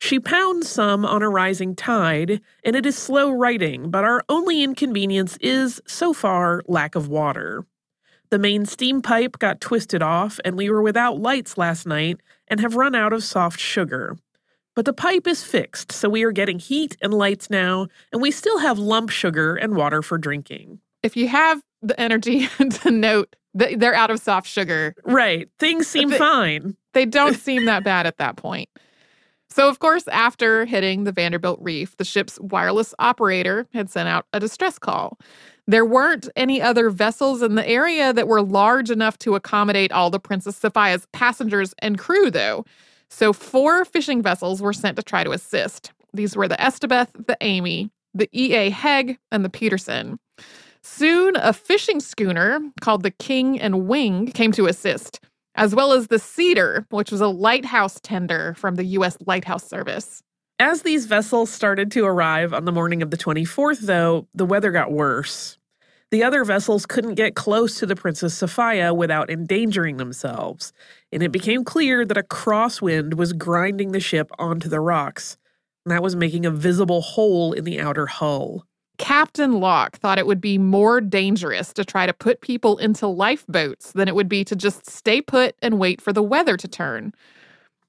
She 0.00 0.18
pounds 0.18 0.68
some 0.68 1.04
on 1.04 1.22
a 1.22 1.30
rising 1.30 1.76
tide, 1.76 2.40
and 2.64 2.74
it 2.74 2.84
is 2.84 2.98
slow 2.98 3.30
righting, 3.30 3.88
but 3.88 4.02
our 4.02 4.24
only 4.28 4.64
inconvenience 4.64 5.38
is, 5.40 5.80
so 5.86 6.12
far, 6.12 6.62
lack 6.66 6.96
of 6.96 7.08
water. 7.08 7.64
The 8.30 8.38
main 8.40 8.66
steam 8.66 9.00
pipe 9.00 9.38
got 9.38 9.60
twisted 9.60 10.02
off, 10.02 10.40
and 10.44 10.56
we 10.56 10.68
were 10.68 10.82
without 10.82 11.20
lights 11.20 11.56
last 11.56 11.86
night 11.86 12.20
and 12.48 12.58
have 12.58 12.74
run 12.74 12.96
out 12.96 13.12
of 13.12 13.22
soft 13.22 13.60
sugar. 13.60 14.16
But 14.74 14.84
the 14.84 14.92
pipe 14.92 15.26
is 15.26 15.44
fixed, 15.44 15.92
so 15.92 16.08
we 16.08 16.24
are 16.24 16.32
getting 16.32 16.58
heat 16.58 16.96
and 17.00 17.14
lights 17.14 17.48
now, 17.48 17.86
and 18.12 18.20
we 18.20 18.30
still 18.30 18.58
have 18.58 18.78
lump 18.78 19.10
sugar 19.10 19.54
and 19.56 19.76
water 19.76 20.02
for 20.02 20.18
drinking. 20.18 20.80
If 21.02 21.16
you 21.16 21.28
have 21.28 21.62
the 21.82 21.98
energy 22.00 22.48
to 22.82 22.90
note 22.90 23.36
that 23.54 23.78
they're 23.78 23.94
out 23.94 24.10
of 24.10 24.20
soft 24.20 24.48
sugar. 24.48 24.94
Right. 25.04 25.48
Things 25.58 25.86
seem 25.86 26.10
they, 26.10 26.18
fine. 26.18 26.76
They 26.92 27.06
don't 27.06 27.36
seem 27.38 27.66
that 27.66 27.84
bad 27.84 28.06
at 28.06 28.18
that 28.18 28.36
point. 28.36 28.68
So, 29.48 29.68
of 29.68 29.78
course, 29.78 30.08
after 30.08 30.64
hitting 30.64 31.04
the 31.04 31.12
Vanderbilt 31.12 31.60
Reef, 31.62 31.96
the 31.96 32.04
ship's 32.04 32.40
wireless 32.40 32.92
operator 32.98 33.68
had 33.72 33.88
sent 33.88 34.08
out 34.08 34.26
a 34.32 34.40
distress 34.40 34.78
call. 34.80 35.18
There 35.66 35.84
weren't 35.84 36.28
any 36.34 36.60
other 36.60 36.90
vessels 36.90 37.40
in 37.40 37.54
the 37.54 37.66
area 37.66 38.12
that 38.12 38.26
were 38.26 38.42
large 38.42 38.90
enough 38.90 39.16
to 39.18 39.36
accommodate 39.36 39.92
all 39.92 40.10
the 40.10 40.18
Princess 40.18 40.56
Sophia's 40.56 41.06
passengers 41.12 41.72
and 41.78 41.98
crew, 41.98 42.30
though. 42.30 42.64
So, 43.14 43.32
four 43.32 43.84
fishing 43.84 44.22
vessels 44.22 44.60
were 44.60 44.72
sent 44.72 44.96
to 44.96 45.02
try 45.04 45.22
to 45.22 45.30
assist. 45.30 45.92
These 46.12 46.34
were 46.34 46.48
the 46.48 46.56
Estebeth, 46.56 47.10
the 47.28 47.36
Amy, 47.42 47.92
the 48.12 48.28
E.A. 48.34 48.72
Hegg, 48.72 49.18
and 49.30 49.44
the 49.44 49.48
Peterson. 49.48 50.18
Soon, 50.82 51.36
a 51.36 51.52
fishing 51.52 52.00
schooner 52.00 52.58
called 52.80 53.04
the 53.04 53.12
King 53.12 53.60
and 53.60 53.86
Wing 53.86 54.32
came 54.32 54.50
to 54.50 54.66
assist, 54.66 55.20
as 55.54 55.76
well 55.76 55.92
as 55.92 56.08
the 56.08 56.18
Cedar, 56.18 56.86
which 56.90 57.12
was 57.12 57.20
a 57.20 57.28
lighthouse 57.28 58.00
tender 58.02 58.52
from 58.54 58.74
the 58.74 58.84
U.S. 58.84 59.16
Lighthouse 59.24 59.62
Service. 59.62 60.20
As 60.58 60.82
these 60.82 61.06
vessels 61.06 61.50
started 61.50 61.92
to 61.92 62.04
arrive 62.04 62.52
on 62.52 62.64
the 62.64 62.72
morning 62.72 63.00
of 63.00 63.12
the 63.12 63.16
24th, 63.16 63.82
though, 63.82 64.26
the 64.34 64.44
weather 64.44 64.72
got 64.72 64.90
worse. 64.90 65.56
The 66.14 66.22
other 66.22 66.44
vessels 66.44 66.86
couldn't 66.86 67.16
get 67.16 67.34
close 67.34 67.80
to 67.80 67.86
the 67.86 67.96
Princess 67.96 68.34
Sophia 68.34 68.94
without 68.94 69.30
endangering 69.30 69.96
themselves, 69.96 70.72
and 71.10 71.24
it 71.24 71.32
became 71.32 71.64
clear 71.64 72.04
that 72.04 72.16
a 72.16 72.22
crosswind 72.22 73.14
was 73.14 73.32
grinding 73.32 73.90
the 73.90 73.98
ship 73.98 74.30
onto 74.38 74.68
the 74.68 74.78
rocks, 74.78 75.36
and 75.84 75.90
that 75.90 76.04
was 76.04 76.14
making 76.14 76.46
a 76.46 76.52
visible 76.52 77.00
hole 77.00 77.52
in 77.52 77.64
the 77.64 77.80
outer 77.80 78.06
hull. 78.06 78.64
Captain 78.96 79.58
Locke 79.58 79.96
thought 79.96 80.20
it 80.20 80.26
would 80.28 80.40
be 80.40 80.56
more 80.56 81.00
dangerous 81.00 81.72
to 81.72 81.84
try 81.84 82.06
to 82.06 82.12
put 82.12 82.40
people 82.40 82.78
into 82.78 83.08
lifeboats 83.08 83.90
than 83.90 84.06
it 84.06 84.14
would 84.14 84.28
be 84.28 84.44
to 84.44 84.54
just 84.54 84.88
stay 84.88 85.20
put 85.20 85.56
and 85.62 85.80
wait 85.80 86.00
for 86.00 86.12
the 86.12 86.22
weather 86.22 86.56
to 86.56 86.68
turn. 86.68 87.12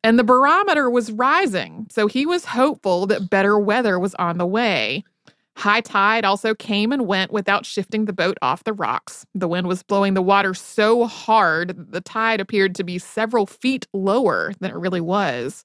And 0.04 0.18
the 0.18 0.24
barometer 0.24 0.90
was 0.90 1.12
rising, 1.12 1.86
so 1.92 2.08
he 2.08 2.26
was 2.26 2.46
hopeful 2.46 3.06
that 3.06 3.30
better 3.30 3.60
weather 3.60 4.00
was 4.00 4.16
on 4.16 4.40
the 4.40 4.48
way. 4.48 5.04
High 5.58 5.82
tide 5.82 6.26
also 6.26 6.54
came 6.54 6.92
and 6.92 7.08
went 7.08 7.32
without 7.32 7.66
shifting 7.66 8.06
the 8.06 8.14
boat 8.14 8.38
off 8.42 8.66
the 8.66 8.74
rocks. 8.74 9.26
The 9.34 9.48
wind 9.48 9.68
was 9.68 9.84
blowing 9.84 10.14
the 10.14 10.22
water 10.22 10.54
so 10.54 11.06
hard 11.06 11.70
that 11.70 11.92
the 11.92 12.02
tide 12.02 12.42
appeared 12.42 12.76
to 12.76 12.84
be 12.84 13.00
several 13.00 13.46
feet 13.46 13.88
lower 13.94 14.54
than 14.60 14.72
it 14.72 14.78
really 14.78 15.02
was. 15.02 15.64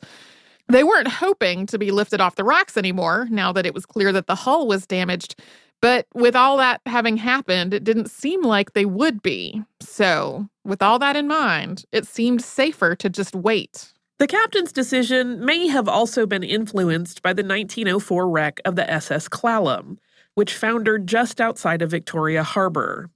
They 0.68 0.84
weren't 0.84 1.08
hoping 1.08 1.66
to 1.66 1.78
be 1.78 1.90
lifted 1.90 2.20
off 2.20 2.36
the 2.36 2.44
rocks 2.44 2.76
anymore 2.76 3.26
now 3.30 3.52
that 3.52 3.66
it 3.66 3.74
was 3.74 3.84
clear 3.84 4.12
that 4.12 4.28
the 4.28 4.36
hull 4.36 4.68
was 4.68 4.86
damaged. 4.86 5.34
But 5.80 6.06
with 6.14 6.36
all 6.36 6.56
that 6.58 6.80
having 6.86 7.16
happened, 7.16 7.74
it 7.74 7.82
didn't 7.82 8.10
seem 8.10 8.42
like 8.42 8.72
they 8.72 8.84
would 8.84 9.22
be. 9.22 9.62
So, 9.80 10.48
with 10.64 10.82
all 10.82 10.98
that 11.00 11.16
in 11.16 11.26
mind, 11.26 11.84
it 11.90 12.06
seemed 12.06 12.42
safer 12.42 12.94
to 12.94 13.08
just 13.08 13.34
wait. 13.34 13.92
The 14.20 14.26
captain's 14.26 14.70
decision 14.70 15.42
may 15.46 15.68
have 15.68 15.88
also 15.88 16.26
been 16.26 16.42
influenced 16.42 17.22
by 17.22 17.32
the 17.32 17.42
1904 17.42 18.28
wreck 18.28 18.60
of 18.66 18.76
the 18.76 18.88
SS 18.88 19.28
Clallam, 19.30 19.96
which 20.34 20.52
foundered 20.52 21.06
just 21.06 21.40
outside 21.40 21.80
of 21.80 21.90
Victoria 21.90 22.42
Harbor. 22.42 23.08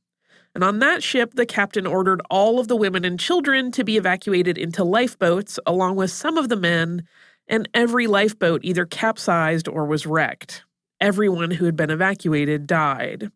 And 0.55 0.65
on 0.65 0.79
that 0.79 1.03
ship, 1.03 1.35
the 1.35 1.45
captain 1.45 1.87
ordered 1.87 2.23
all 2.31 2.59
of 2.59 2.69
the 2.69 2.77
women 2.77 3.05
and 3.05 3.21
children 3.21 3.71
to 3.73 3.85
be 3.85 3.99
evacuated 3.99 4.57
into 4.57 4.83
lifeboats, 4.83 5.59
along 5.67 5.97
with 5.97 6.11
some 6.11 6.39
of 6.39 6.49
the 6.49 6.57
men, 6.57 7.07
and 7.47 7.69
every 7.75 8.07
lifeboat 8.07 8.63
either 8.65 8.87
capsized 8.87 9.69
or 9.69 9.85
was 9.85 10.07
wrecked. 10.07 10.65
Everyone 11.03 11.51
who 11.51 11.67
had 11.67 11.77
been 11.77 11.91
evacuated 11.91 12.67
died. 12.67 13.31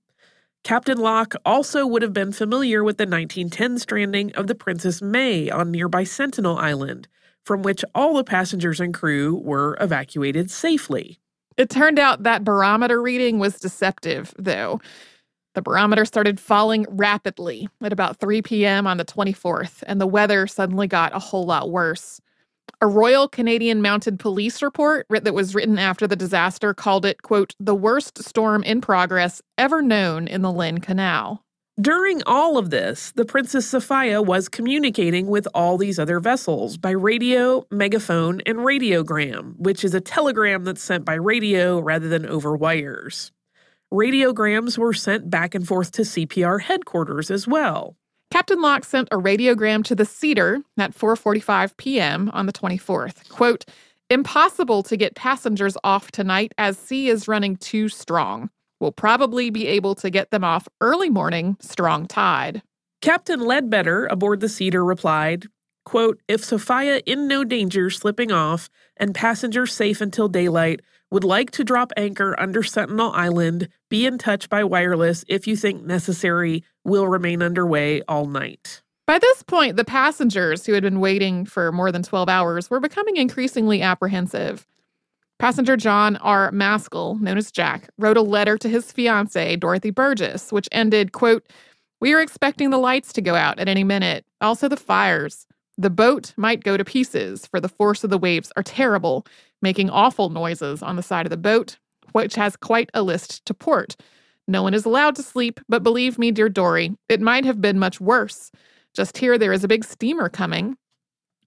Captain 0.64 0.96
Locke 0.96 1.34
also 1.44 1.87
would 1.87 2.00
have 2.00 2.14
been 2.14 2.32
familiar 2.32 2.82
with 2.82 2.96
the 2.96 3.04
1910 3.04 3.78
stranding 3.78 4.34
of 4.37 4.46
the 4.46 4.54
Princess 4.54 5.02
May 5.02 5.50
on 5.50 5.70
nearby 5.70 6.04
Sentinel 6.04 6.56
Island, 6.56 7.08
from 7.45 7.62
which 7.62 7.85
all 7.95 8.14
the 8.14 8.25
passengers 8.25 8.80
and 8.80 8.92
crew 8.92 9.37
were 9.37 9.76
evacuated 9.80 10.50
safely. 10.50 11.18
It 11.57 11.71
turned 11.71 11.99
out 11.99 12.23
that 12.23 12.45
barometer 12.45 13.02
reading 13.02 13.38
was 13.38 13.59
deceptive, 13.59 14.35
though. 14.38 14.80
The 15.54 15.62
barometer 15.62 16.04
started 16.04 16.38
falling 16.38 16.87
rapidly 16.88 17.68
at 17.83 17.92
about 17.92 18.21
3 18.21 18.42
p.m. 18.42 18.87
on 18.87 18.97
the 18.97 19.04
24th, 19.04 19.83
and 19.87 20.00
the 20.00 20.07
weather 20.07 20.47
suddenly 20.47 20.87
got 20.87 21.16
a 21.16 21.18
whole 21.18 21.47
lot 21.47 21.71
worse. 21.71 22.21
A 22.80 22.87
Royal 22.87 23.26
Canadian 23.26 23.83
Mounted 23.83 24.21
Police 24.21 24.62
report 24.62 25.07
that 25.11 25.35
was 25.35 25.54
written 25.54 25.78
after 25.78 26.07
the 26.07 26.14
disaster 26.14 26.75
called 26.75 27.04
it, 27.04 27.23
quote, 27.23 27.57
the 27.59 27.75
worst 27.75 28.23
storm 28.23 28.62
in 28.62 28.80
progress 28.80 29.42
ever 29.57 29.83
known 29.83 30.28
in 30.28 30.42
the 30.42 30.52
Lynn 30.52 30.78
Canal. 30.78 31.42
During 31.80 32.25
all 32.26 32.58
of 32.58 32.70
this, 32.70 33.12
the 33.12 33.25
Princess 33.25 33.64
Sophia 33.64 34.20
was 34.20 34.49
communicating 34.49 35.28
with 35.28 35.47
all 35.54 35.78
these 35.78 36.00
other 36.00 36.18
vessels 36.18 36.76
by 36.76 36.90
radio, 36.90 37.64
megaphone, 37.70 38.40
and 38.47 38.58
radiogram, 38.58 39.56
which 39.58 39.85
is 39.85 39.94
a 39.94 40.00
telegram 40.00 40.64
that's 40.64 40.82
sent 40.82 41.04
by 41.04 41.14
radio 41.14 41.78
rather 41.78 42.08
than 42.08 42.26
over 42.26 42.56
wires. 42.56 43.30
Radiograms 43.94 44.76
were 44.76 44.92
sent 44.92 45.30
back 45.30 45.54
and 45.54 45.68
forth 45.68 45.92
to 45.92 46.02
CPR 46.02 46.62
headquarters 46.62 47.30
as 47.30 47.47
well. 47.47 47.94
Captain 48.32 48.61
Locke 48.61 48.85
sent 48.85 49.06
a 49.12 49.16
radiogram 49.16 49.85
to 49.85 49.94
the 49.94 50.04
Cedar 50.04 50.58
at 50.78 50.99
4:45 50.99 51.76
p.m. 51.76 52.28
on 52.35 52.47
the 52.47 52.52
24th. 52.52 53.28
Quote, 53.28 53.64
"Impossible 54.11 54.82
to 54.82 54.97
get 54.97 55.14
passengers 55.14 55.76
off 55.85 56.11
tonight 56.11 56.52
as 56.58 56.76
sea 56.76 57.08
is 57.08 57.28
running 57.28 57.54
too 57.54 57.88
strong. 57.88 58.50
We'll 58.80 58.92
probably 58.92 59.50
be 59.50 59.66
able 59.66 59.94
to 59.97 60.11
get 60.11 60.30
them 60.30 60.44
off 60.44 60.68
early 60.80 61.11
morning, 61.11 61.56
strong 61.61 62.06
tide." 62.06 62.62
Captain 63.00 63.40
Ledbetter 63.40 64.06
aboard 64.06 64.40
the 64.40 64.49
Cedar 64.49 64.85
replied, 64.85 65.47
quote, 65.85 66.20
"If 66.28 66.44
Sophia 66.44 67.00
in 67.06 67.28
no 67.28 67.44
danger 67.44 67.90
slipping 67.90 68.30
off 68.32 68.68
and 68.97 69.14
passengers 69.14 69.73
safe 69.73 70.00
until 70.00 70.28
daylight, 70.28 70.80
would 71.11 71.25
like 71.25 71.50
to 71.52 71.64
drop 71.64 71.92
anchor 71.97 72.35
under 72.38 72.62
Sentinel 72.62 73.12
Island, 73.12 73.68
be 73.88 74.04
in 74.04 74.18
touch 74.18 74.49
by 74.50 74.62
wireless 74.64 75.25
if 75.28 75.47
you 75.47 75.56
think 75.56 75.82
necessary, 75.82 76.62
will 76.85 77.08
remain 77.08 77.42
underway 77.42 78.02
all 78.06 78.26
night. 78.26 78.82
By 79.06 79.18
this 79.18 79.42
point, 79.42 79.76
the 79.76 79.85
passengers 79.85 80.66
who 80.66 80.75
had 80.75 80.82
been 80.82 81.00
waiting 81.00 81.47
for 81.47 81.73
more 81.73 81.90
than 81.90 82.02
12 82.02 82.28
hours 82.28 82.68
were 82.68 82.80
becoming 82.80 83.16
increasingly 83.16 83.80
apprehensive. 83.80 84.66
Passenger 85.38 85.76
John 85.76 86.16
R. 86.16 86.50
Maskell, 86.50 87.16
known 87.21 87.38
as 87.38 87.52
Jack, 87.52 87.88
wrote 87.97 88.16
a 88.16 88.23
letter 88.23 88.59
to 88.59 88.68
his 88.68 88.90
fiancee, 88.90 89.57
Dorothy 89.57 89.90
Burgess, 89.90 90.50
which 90.50 90.68
ended, 90.73 91.12
quote, 91.12 91.47
We 92.00 92.12
are 92.12 92.21
expecting 92.21 92.71
the 92.71 92.78
lights 92.78 93.12
to 93.12 93.21
go 93.21 93.37
out 93.37 93.61
at 93.61 93.68
any 93.68 93.85
minute, 93.85 94.25
also 94.40 94.68
the 94.68 94.76
fires. 94.76 95.47
The 95.76 95.90
boat 95.90 96.35
might 96.37 96.64
go 96.64 96.76
to 96.76 96.85
pieces, 96.85 97.47
for 97.47 97.61
the 97.61 97.68
force 97.68 98.02
of 98.02 98.11
the 98.11 98.18
waves 98.18 98.50
are 98.57 98.64
terrible, 98.64 99.25
making 99.62 99.90
awful 99.90 100.28
noises 100.28 100.83
on 100.83 100.97
the 100.97 101.04
side 101.04 101.25
of 101.25 101.30
the 101.30 101.37
boat, 101.37 101.78
which 102.11 102.35
has 102.35 102.57
quite 102.57 102.90
a 102.92 103.02
list 103.02 103.45
to 103.45 103.54
port. 103.54 103.95
No 104.49 104.64
one 104.64 104.75
is 104.75 104.85
allowed 104.85 105.14
to 105.16 105.23
sleep, 105.23 105.61
but 105.68 105.85
believe 105.85 106.18
me, 106.18 106.33
dear 106.33 106.49
Dory, 106.49 106.97
it 107.09 107.21
might 107.21 107.45
have 107.45 107.61
been 107.61 107.78
much 107.78 108.00
worse. 108.00 108.50
Just 108.92 109.18
here, 109.18 109.38
there 109.38 109.52
is 109.52 109.62
a 109.62 109.68
big 109.68 109.85
steamer 109.85 110.28
coming. 110.28 110.76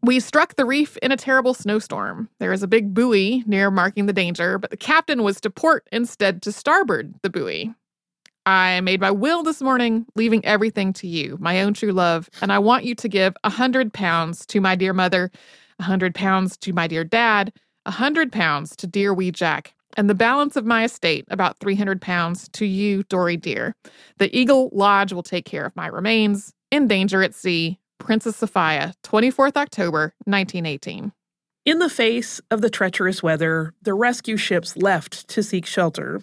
We 0.04 0.20
struck 0.20 0.56
the 0.56 0.66
reef 0.66 0.98
in 0.98 1.12
a 1.12 1.18
terrible 1.18 1.54
snowstorm. 1.54 2.28
There 2.40 2.52
is 2.52 2.64
a 2.64 2.68
big 2.68 2.94
buoy 2.94 3.44
near 3.46 3.70
marking 3.70 4.08
the 4.08 4.14
danger, 4.14 4.58
but 4.58 4.72
the 4.72 4.78
captain 4.78 5.22
was 5.22 5.40
to 5.42 5.52
port 5.52 5.88
instead 5.92 6.42
to 6.42 6.52
starboard 6.52 7.14
the 7.22 7.30
buoy. 7.30 7.74
I 8.48 8.82
made 8.82 9.00
my 9.00 9.12
will 9.12 9.44
this 9.44 9.62
morning, 9.62 10.08
leaving 10.16 10.44
everything 10.44 10.94
to 10.94 11.08
you, 11.08 11.38
my 11.40 11.62
own 11.62 11.76
true 11.76 11.92
love, 11.92 12.32
and 12.42 12.52
I 12.52 12.58
want 12.58 12.86
you 12.86 12.96
to 12.96 13.08
give 13.08 13.36
a 13.44 13.52
hundred 13.52 13.94
pounds 13.94 14.44
to 14.48 14.60
my 14.60 14.76
dear 14.76 14.94
mother, 14.94 15.30
a 15.78 15.84
hundred 15.84 16.16
pounds 16.16 16.58
to 16.58 16.74
my 16.74 16.88
dear 16.88 17.04
dad, 17.04 17.54
a 17.86 17.92
hundred 17.92 18.32
pounds 18.32 18.76
to 18.78 18.88
dear 18.88 19.14
wee 19.14 19.30
Jack, 19.30 19.76
and 19.96 20.10
the 20.10 20.16
balance 20.16 20.56
of 20.56 20.66
my 20.66 20.84
estate, 20.84 21.26
about 21.30 21.60
300 21.60 22.02
pounds, 22.02 22.50
to 22.54 22.66
you, 22.66 23.04
Dory 23.04 23.38
dear. 23.38 23.76
The 24.18 24.36
Eagle 24.36 24.70
Lodge 24.74 25.14
will 25.14 25.24
take 25.24 25.46
care 25.46 25.66
of 25.66 25.76
my 25.76 25.88
remains. 25.88 26.54
In 26.72 26.88
danger 26.88 27.22
at 27.22 27.36
sea, 27.36 27.78
Princess 28.04 28.36
Sophia, 28.36 28.94
24th 29.04 29.56
October, 29.56 30.14
1918. 30.26 31.12
In 31.66 31.80
the 31.80 31.90
face 31.90 32.42
of 32.50 32.62
the 32.62 32.70
treacherous 32.70 33.22
weather, 33.22 33.74
the 33.82 33.94
rescue 33.94 34.38
ships 34.38 34.76
left 34.76 35.28
to 35.30 35.44
seek 35.44 35.66
shelter, 35.66 36.22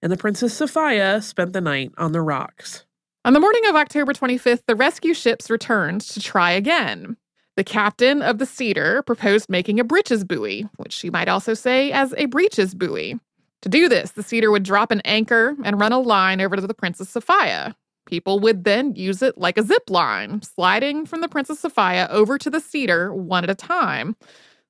and 0.00 0.10
the 0.10 0.16
Princess 0.16 0.54
Sophia 0.54 1.20
spent 1.20 1.52
the 1.52 1.60
night 1.60 1.92
on 1.98 2.12
the 2.12 2.22
rocks. 2.22 2.86
On 3.24 3.34
the 3.34 3.40
morning 3.40 3.62
of 3.66 3.76
October 3.76 4.12
25th, 4.12 4.62
the 4.66 4.74
rescue 4.74 5.12
ships 5.12 5.50
returned 5.50 6.00
to 6.02 6.20
try 6.20 6.52
again. 6.52 7.16
The 7.56 7.64
captain 7.64 8.22
of 8.22 8.38
the 8.38 8.46
Cedar 8.46 9.02
proposed 9.02 9.50
making 9.50 9.78
a 9.78 9.84
breeches 9.84 10.24
buoy, 10.24 10.66
which 10.76 11.04
you 11.04 11.10
might 11.10 11.28
also 11.28 11.54
say 11.54 11.92
as 11.92 12.14
a 12.16 12.26
breeches 12.26 12.74
buoy. 12.74 13.18
To 13.62 13.68
do 13.68 13.88
this, 13.88 14.12
the 14.12 14.22
Cedar 14.22 14.50
would 14.50 14.62
drop 14.62 14.90
an 14.90 15.02
anchor 15.04 15.56
and 15.64 15.80
run 15.80 15.92
a 15.92 15.98
line 15.98 16.40
over 16.40 16.56
to 16.56 16.66
the 16.66 16.72
Princess 16.72 17.10
Sophia. 17.10 17.76
People 18.08 18.40
would 18.40 18.64
then 18.64 18.94
use 18.94 19.20
it 19.20 19.36
like 19.36 19.58
a 19.58 19.62
zip 19.62 19.90
line, 19.90 20.40
sliding 20.40 21.04
from 21.04 21.20
the 21.20 21.28
Princess 21.28 21.60
Sophia 21.60 22.08
over 22.10 22.38
to 22.38 22.48
the 22.48 22.58
Cedar 22.58 23.12
one 23.12 23.44
at 23.44 23.50
a 23.50 23.54
time. 23.54 24.16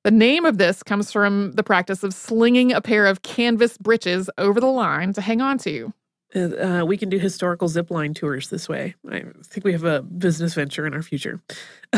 The 0.03 0.11
name 0.11 0.43
of 0.43 0.57
this 0.57 0.83
comes 0.83 1.09
from 1.09 1.53
the 1.53 1.63
practice 1.63 2.03
of 2.03 2.13
slinging 2.13 2.73
a 2.73 2.81
pair 2.81 3.05
of 3.05 3.21
canvas 3.21 3.77
breeches 3.77 4.29
over 4.37 4.59
the 4.59 4.67
line 4.67 5.13
to 5.13 5.21
hang 5.21 5.39
onto. 5.39 5.93
Uh, 6.35 6.83
we 6.85 6.97
can 6.97 7.07
do 7.07 7.17
historical 7.17 7.69
zip 7.69 7.89
line 7.89 8.13
tours 8.13 8.49
this 8.49 8.67
way. 8.67 8.95
I 9.09 9.23
think 9.45 9.63
we 9.63 9.71
have 9.71 9.85
a 9.85 10.01
business 10.01 10.53
venture 10.53 10.85
in 10.85 10.93
our 10.93 11.01
future. 11.01 11.41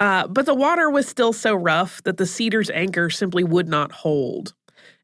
uh, 0.00 0.26
but 0.28 0.46
the 0.46 0.54
water 0.54 0.88
was 0.88 1.06
still 1.06 1.34
so 1.34 1.54
rough 1.54 2.02
that 2.04 2.16
the 2.16 2.26
Cedar's 2.26 2.70
anchor 2.70 3.10
simply 3.10 3.44
would 3.44 3.68
not 3.68 3.92
hold. 3.92 4.54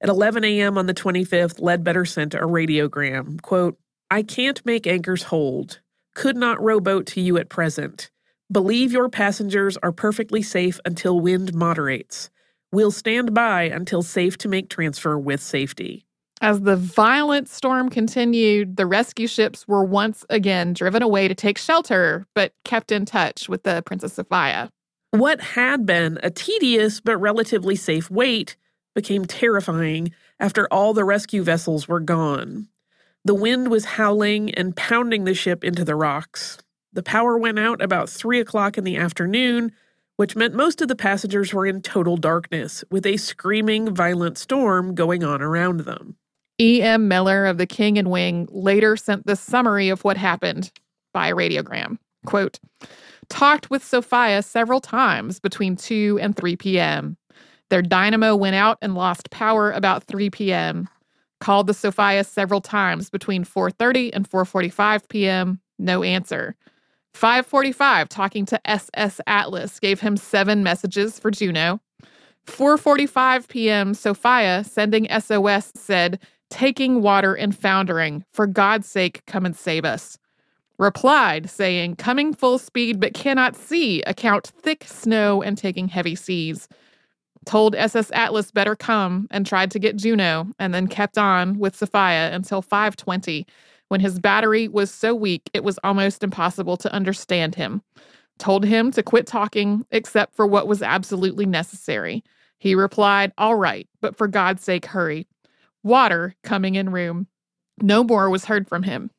At 0.00 0.08
11 0.08 0.42
a.m. 0.42 0.78
on 0.78 0.86
the 0.86 0.94
25th, 0.94 1.60
Ledbetter 1.60 2.04
sent 2.04 2.34
a 2.34 2.40
radiogram, 2.40 3.40
quote, 3.42 3.78
I 4.10 4.22
can't 4.22 4.64
make 4.64 4.86
anchors 4.86 5.24
hold. 5.24 5.80
Could 6.14 6.36
not 6.36 6.62
row 6.62 6.80
boat 6.80 7.06
to 7.06 7.20
you 7.20 7.36
at 7.36 7.48
present. 7.48 8.10
Believe 8.52 8.92
your 8.92 9.08
passengers 9.08 9.76
are 9.78 9.92
perfectly 9.92 10.42
safe 10.42 10.78
until 10.84 11.18
wind 11.18 11.54
moderates. 11.54 12.30
We'll 12.70 12.90
stand 12.90 13.34
by 13.34 13.62
until 13.62 14.02
safe 14.02 14.36
to 14.38 14.48
make 14.48 14.68
transfer 14.68 15.18
with 15.18 15.40
safety. 15.40 16.04
As 16.40 16.60
the 16.60 16.76
violent 16.76 17.48
storm 17.48 17.88
continued, 17.88 18.76
the 18.76 18.86
rescue 18.86 19.26
ships 19.26 19.66
were 19.66 19.84
once 19.84 20.24
again 20.28 20.72
driven 20.72 21.02
away 21.02 21.28
to 21.28 21.34
take 21.34 21.56
shelter, 21.56 22.26
but 22.34 22.52
kept 22.64 22.92
in 22.92 23.06
touch 23.06 23.48
with 23.48 23.62
the 23.62 23.82
Princess 23.86 24.14
Sophia. 24.14 24.70
What 25.12 25.40
had 25.40 25.86
been 25.86 26.18
a 26.22 26.30
tedious 26.30 27.00
but 27.00 27.16
relatively 27.18 27.76
safe 27.76 28.10
wait 28.10 28.56
became 28.94 29.24
terrifying 29.24 30.12
after 30.38 30.66
all 30.72 30.92
the 30.92 31.04
rescue 31.04 31.42
vessels 31.42 31.88
were 31.88 32.00
gone. 32.00 32.68
The 33.26 33.34
wind 33.34 33.70
was 33.70 33.86
howling 33.86 34.54
and 34.54 34.76
pounding 34.76 35.24
the 35.24 35.32
ship 35.32 35.64
into 35.64 35.82
the 35.82 35.96
rocks. 35.96 36.58
The 36.92 37.02
power 37.02 37.38
went 37.38 37.58
out 37.58 37.80
about 37.80 38.10
three 38.10 38.38
o'clock 38.38 38.76
in 38.76 38.84
the 38.84 38.98
afternoon, 38.98 39.72
which 40.16 40.36
meant 40.36 40.54
most 40.54 40.82
of 40.82 40.88
the 40.88 40.94
passengers 40.94 41.54
were 41.54 41.66
in 41.66 41.80
total 41.80 42.18
darkness, 42.18 42.84
with 42.90 43.06
a 43.06 43.16
screaming, 43.16 43.94
violent 43.94 44.36
storm 44.36 44.94
going 44.94 45.24
on 45.24 45.40
around 45.40 45.80
them. 45.80 46.16
E.M. 46.60 47.08
Miller 47.08 47.46
of 47.46 47.56
the 47.56 47.66
King 47.66 47.98
and 47.98 48.10
Wing 48.10 48.46
later 48.50 48.94
sent 48.94 49.26
the 49.26 49.36
summary 49.36 49.88
of 49.88 50.04
what 50.04 50.18
happened 50.18 50.70
by 51.14 51.32
radiogram. 51.32 51.98
Quote, 52.26 52.60
talked 53.30 53.70
with 53.70 53.82
Sophia 53.82 54.42
several 54.42 54.80
times 54.80 55.40
between 55.40 55.76
2 55.76 56.18
and 56.20 56.36
3 56.36 56.56
p.m. 56.56 57.16
Their 57.70 57.82
dynamo 57.82 58.36
went 58.36 58.54
out 58.54 58.78
and 58.82 58.94
lost 58.94 59.30
power 59.30 59.72
about 59.72 60.04
3 60.04 60.28
p.m. 60.30 60.88
Called 61.40 61.66
the 61.66 61.74
Sophia 61.74 62.24
several 62.24 62.60
times 62.60 63.10
between 63.10 63.44
4:30 63.44 64.10
and 64.12 64.28
4:45 64.28 65.08
p.m. 65.08 65.60
No 65.78 66.02
answer. 66.02 66.56
5:45 67.14 68.08
talking 68.08 68.44
to 68.46 68.70
SS 68.70 69.20
Atlas 69.26 69.78
gave 69.78 70.00
him 70.00 70.16
7 70.16 70.62
messages 70.62 71.18
for 71.18 71.30
Juneau. 71.30 71.80
4:45 72.46 73.48
p.m. 73.48 73.94
Sophia 73.94 74.64
sending 74.64 75.08
SOS 75.08 75.72
said 75.74 76.18
taking 76.50 77.02
water 77.02 77.34
and 77.34 77.56
foundering. 77.56 78.24
For 78.32 78.46
God's 78.46 78.88
sake, 78.88 79.22
come 79.26 79.44
and 79.44 79.56
save 79.56 79.84
us. 79.84 80.18
Replied, 80.78 81.48
saying, 81.50 81.96
Coming 81.96 82.34
full 82.34 82.58
speed, 82.58 83.00
but 83.00 83.14
cannot 83.14 83.56
see, 83.56 84.02
account 84.02 84.52
thick 84.60 84.84
snow 84.86 85.42
and 85.42 85.56
taking 85.56 85.88
heavy 85.88 86.14
seas. 86.14 86.68
Told 87.46 87.74
SS 87.74 88.10
Atlas 88.12 88.50
better 88.50 88.74
come 88.74 89.26
and 89.30 89.46
tried 89.46 89.70
to 89.72 89.78
get 89.78 89.96
Juneau, 89.96 90.46
and 90.58 90.72
then 90.72 90.86
kept 90.86 91.18
on 91.18 91.58
with 91.58 91.76
Sophia 91.76 92.34
until 92.34 92.62
520, 92.62 93.46
when 93.88 94.00
his 94.00 94.18
battery 94.18 94.68
was 94.68 94.90
so 94.90 95.14
weak 95.14 95.50
it 95.52 95.64
was 95.64 95.78
almost 95.84 96.22
impossible 96.22 96.76
to 96.78 96.92
understand 96.92 97.54
him. 97.54 97.82
Told 98.38 98.64
him 98.64 98.90
to 98.92 99.02
quit 99.02 99.26
talking 99.26 99.86
except 99.90 100.34
for 100.34 100.46
what 100.46 100.66
was 100.66 100.82
absolutely 100.82 101.46
necessary. 101.46 102.24
He 102.58 102.74
replied, 102.74 103.32
All 103.38 103.56
right, 103.56 103.86
but 104.00 104.16
for 104.16 104.26
God's 104.26 104.64
sake, 104.64 104.86
hurry 104.86 105.26
water 105.84 106.34
coming 106.42 106.74
in 106.74 106.90
room. 106.90 107.28
No 107.80 108.02
more 108.02 108.30
was 108.30 108.46
heard 108.46 108.68
from 108.68 108.82
him. 108.82 109.10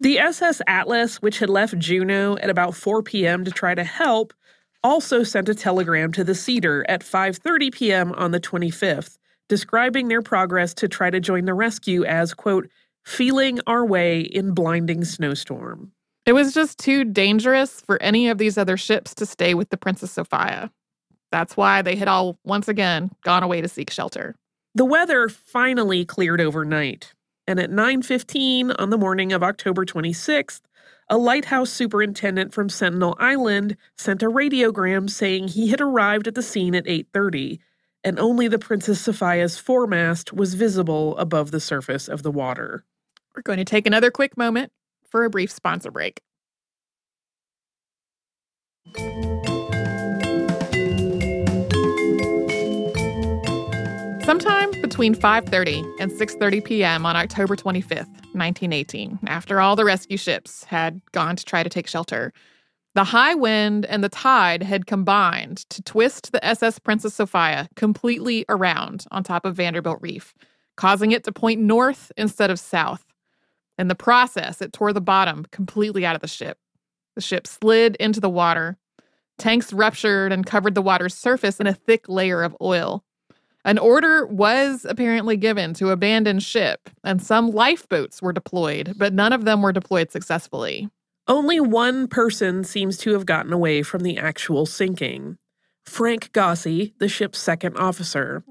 The 0.00 0.18
SS 0.18 0.60
Atlas, 0.66 1.22
which 1.22 1.38
had 1.38 1.48
left 1.48 1.78
Juneau 1.78 2.36
at 2.36 2.50
about 2.50 2.74
4 2.74 3.02
p.m. 3.02 3.44
to 3.44 3.50
try 3.50 3.74
to 3.74 3.84
help, 3.84 4.34
also 4.82 5.22
sent 5.22 5.48
a 5.48 5.54
telegram 5.54 6.12
to 6.12 6.24
the 6.24 6.34
Cedar 6.34 6.84
at 6.88 7.02
5:30 7.02 7.72
p.m. 7.72 8.12
on 8.12 8.30
the 8.30 8.40
25th, 8.40 9.18
describing 9.48 10.08
their 10.08 10.22
progress 10.22 10.74
to 10.74 10.88
try 10.88 11.10
to 11.10 11.20
join 11.20 11.44
the 11.44 11.54
rescue 11.54 12.04
as, 12.04 12.34
quote, 12.34 12.68
feeling 13.04 13.58
our 13.66 13.84
way 13.84 14.20
in 14.20 14.52
blinding 14.52 15.04
snowstorm. 15.04 15.92
It 16.26 16.34
was 16.34 16.52
just 16.52 16.78
too 16.78 17.04
dangerous 17.04 17.80
for 17.80 18.00
any 18.02 18.28
of 18.28 18.36
these 18.36 18.58
other 18.58 18.76
ships 18.76 19.14
to 19.14 19.24
stay 19.24 19.54
with 19.54 19.70
the 19.70 19.78
Princess 19.78 20.12
Sophia. 20.12 20.70
That's 21.32 21.56
why 21.56 21.80
they 21.82 21.96
had 21.96 22.08
all 22.08 22.38
once 22.44 22.68
again 22.68 23.10
gone 23.22 23.42
away 23.42 23.62
to 23.62 23.68
seek 23.68 23.90
shelter. 23.90 24.34
The 24.74 24.84
weather 24.84 25.28
finally 25.28 26.04
cleared 26.04 26.40
overnight, 26.40 27.14
and 27.46 27.58
at 27.58 27.70
9:15 27.70 28.72
on 28.78 28.90
the 28.90 28.98
morning 28.98 29.32
of 29.32 29.42
October 29.42 29.86
26th, 29.86 30.60
a 31.08 31.16
lighthouse 31.16 31.70
superintendent 31.70 32.52
from 32.52 32.68
Sentinel 32.68 33.16
Island 33.18 33.76
sent 33.96 34.22
a 34.22 34.30
radiogram 34.30 35.08
saying 35.08 35.48
he 35.48 35.68
had 35.68 35.80
arrived 35.80 36.26
at 36.26 36.34
the 36.34 36.42
scene 36.42 36.74
at 36.74 36.86
8:30 36.86 37.60
and 38.04 38.18
only 38.18 38.48
the 38.48 38.58
Princess 38.58 39.00
Sophia's 39.00 39.60
foremast 39.60 40.32
was 40.32 40.54
visible 40.54 41.16
above 41.18 41.50
the 41.50 41.60
surface 41.60 42.08
of 42.08 42.22
the 42.22 42.30
water. 42.30 42.84
We're 43.34 43.42
going 43.42 43.58
to 43.58 43.64
take 43.64 43.86
another 43.86 44.10
quick 44.10 44.36
moment 44.36 44.72
for 45.08 45.24
a 45.24 45.30
brief 45.30 45.50
sponsor 45.50 45.90
break. 45.90 46.20
Sometime 54.24 54.72
between 54.98 55.14
5:30 55.14 56.00
and 56.00 56.10
6:30 56.10 56.64
p.m. 56.64 57.06
on 57.06 57.14
October 57.14 57.54
25th, 57.54 58.10
1918, 58.34 59.20
after 59.28 59.60
all 59.60 59.76
the 59.76 59.84
rescue 59.84 60.16
ships 60.16 60.64
had 60.64 61.00
gone 61.12 61.36
to 61.36 61.44
try 61.44 61.62
to 61.62 61.68
take 61.68 61.86
shelter, 61.86 62.32
the 62.96 63.04
high 63.04 63.36
wind 63.36 63.86
and 63.86 64.02
the 64.02 64.08
tide 64.08 64.64
had 64.64 64.86
combined 64.86 65.58
to 65.70 65.80
twist 65.84 66.32
the 66.32 66.44
SS 66.44 66.80
Princess 66.80 67.14
Sophia 67.14 67.68
completely 67.76 68.44
around 68.48 69.04
on 69.12 69.22
top 69.22 69.44
of 69.44 69.54
Vanderbilt 69.54 69.98
Reef, 70.00 70.34
causing 70.76 71.12
it 71.12 71.22
to 71.22 71.30
point 71.30 71.60
north 71.60 72.10
instead 72.16 72.50
of 72.50 72.58
south. 72.58 73.04
In 73.78 73.86
the 73.86 73.94
process, 73.94 74.60
it 74.60 74.72
tore 74.72 74.92
the 74.92 75.00
bottom 75.00 75.46
completely 75.52 76.04
out 76.04 76.16
of 76.16 76.22
the 76.22 76.26
ship. 76.26 76.58
The 77.14 77.20
ship 77.20 77.46
slid 77.46 77.94
into 78.00 78.18
the 78.18 78.28
water. 78.28 78.78
Tanks 79.38 79.72
ruptured 79.72 80.32
and 80.32 80.44
covered 80.44 80.74
the 80.74 80.82
water's 80.82 81.14
surface 81.14 81.60
in 81.60 81.68
a 81.68 81.72
thick 81.72 82.08
layer 82.08 82.42
of 82.42 82.56
oil. 82.60 83.04
An 83.68 83.76
order 83.76 84.24
was 84.24 84.86
apparently 84.88 85.36
given 85.36 85.74
to 85.74 85.90
abandon 85.90 86.38
ship, 86.38 86.88
and 87.04 87.20
some 87.20 87.50
lifeboats 87.50 88.22
were 88.22 88.32
deployed, 88.32 88.94
but 88.96 89.12
none 89.12 89.30
of 89.30 89.44
them 89.44 89.60
were 89.60 89.72
deployed 89.72 90.10
successfully. 90.10 90.88
Only 91.26 91.60
one 91.60 92.08
person 92.08 92.64
seems 92.64 92.96
to 92.96 93.12
have 93.12 93.26
gotten 93.26 93.52
away 93.52 93.82
from 93.82 94.04
the 94.04 94.16
actual 94.16 94.64
sinking 94.64 95.36
Frank 95.84 96.32
Gosse, 96.32 96.94
the 96.98 97.08
ship's 97.10 97.40
second 97.40 97.76
officer. 97.76 98.42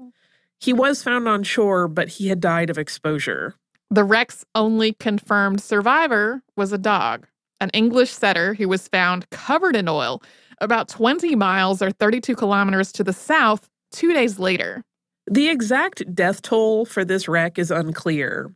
He 0.60 0.72
was 0.72 1.02
found 1.02 1.26
on 1.26 1.42
shore, 1.42 1.88
but 1.88 2.10
he 2.10 2.28
had 2.28 2.38
died 2.38 2.70
of 2.70 2.78
exposure. 2.78 3.56
The 3.90 4.04
wreck's 4.04 4.44
only 4.54 4.92
confirmed 4.92 5.60
survivor 5.60 6.44
was 6.56 6.72
a 6.72 6.78
dog, 6.78 7.26
an 7.60 7.70
English 7.70 8.12
setter 8.12 8.54
who 8.54 8.68
was 8.68 8.86
found 8.86 9.28
covered 9.30 9.74
in 9.74 9.88
oil 9.88 10.22
about 10.60 10.88
20 10.88 11.34
miles 11.34 11.82
or 11.82 11.90
32 11.90 12.36
kilometers 12.36 12.92
to 12.92 13.02
the 13.02 13.12
south 13.12 13.68
two 13.90 14.12
days 14.12 14.38
later. 14.38 14.84
The 15.30 15.48
exact 15.50 16.14
death 16.14 16.40
toll 16.40 16.86
for 16.86 17.04
this 17.04 17.28
wreck 17.28 17.58
is 17.58 17.70
unclear. 17.70 18.54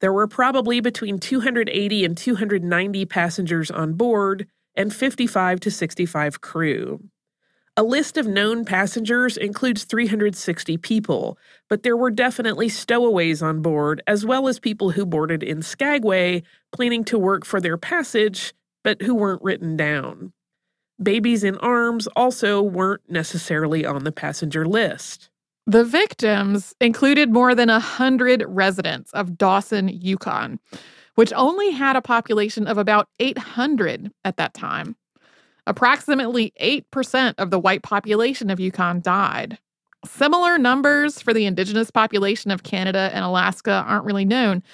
There 0.00 0.12
were 0.12 0.28
probably 0.28 0.80
between 0.80 1.18
280 1.18 2.04
and 2.04 2.16
290 2.16 3.04
passengers 3.06 3.70
on 3.72 3.94
board 3.94 4.46
and 4.76 4.94
55 4.94 5.58
to 5.60 5.70
65 5.70 6.40
crew. 6.40 7.00
A 7.76 7.82
list 7.82 8.16
of 8.16 8.26
known 8.26 8.64
passengers 8.64 9.36
includes 9.36 9.84
360 9.84 10.76
people, 10.76 11.38
but 11.68 11.82
there 11.82 11.96
were 11.96 12.10
definitely 12.10 12.68
stowaways 12.68 13.42
on 13.42 13.60
board, 13.60 14.00
as 14.06 14.24
well 14.24 14.46
as 14.46 14.60
people 14.60 14.90
who 14.90 15.06
boarded 15.06 15.42
in 15.42 15.60
Skagway 15.62 16.42
planning 16.70 17.02
to 17.04 17.18
work 17.18 17.44
for 17.44 17.60
their 17.60 17.78
passage, 17.78 18.52
but 18.84 19.02
who 19.02 19.14
weren't 19.14 19.42
written 19.42 19.76
down. 19.76 20.32
Babies 21.02 21.42
in 21.42 21.56
arms 21.58 22.06
also 22.14 22.62
weren't 22.62 23.02
necessarily 23.08 23.84
on 23.84 24.04
the 24.04 24.12
passenger 24.12 24.66
list. 24.66 25.30
The 25.66 25.84
victims 25.84 26.74
included 26.80 27.30
more 27.30 27.54
than 27.54 27.68
100 27.68 28.44
residents 28.48 29.12
of 29.12 29.38
Dawson, 29.38 29.88
Yukon, 29.88 30.58
which 31.14 31.32
only 31.34 31.70
had 31.70 31.94
a 31.94 32.02
population 32.02 32.66
of 32.66 32.78
about 32.78 33.08
800 33.20 34.10
at 34.24 34.36
that 34.38 34.54
time. 34.54 34.96
Approximately 35.66 36.52
8% 36.60 37.34
of 37.38 37.50
the 37.50 37.60
white 37.60 37.84
population 37.84 38.50
of 38.50 38.58
Yukon 38.58 39.00
died. 39.00 39.58
Similar 40.04 40.58
numbers 40.58 41.22
for 41.22 41.32
the 41.32 41.46
indigenous 41.46 41.92
population 41.92 42.50
of 42.50 42.64
Canada 42.64 43.10
and 43.12 43.24
Alaska 43.24 43.84
aren't 43.86 44.04
really 44.04 44.24
known, 44.24 44.64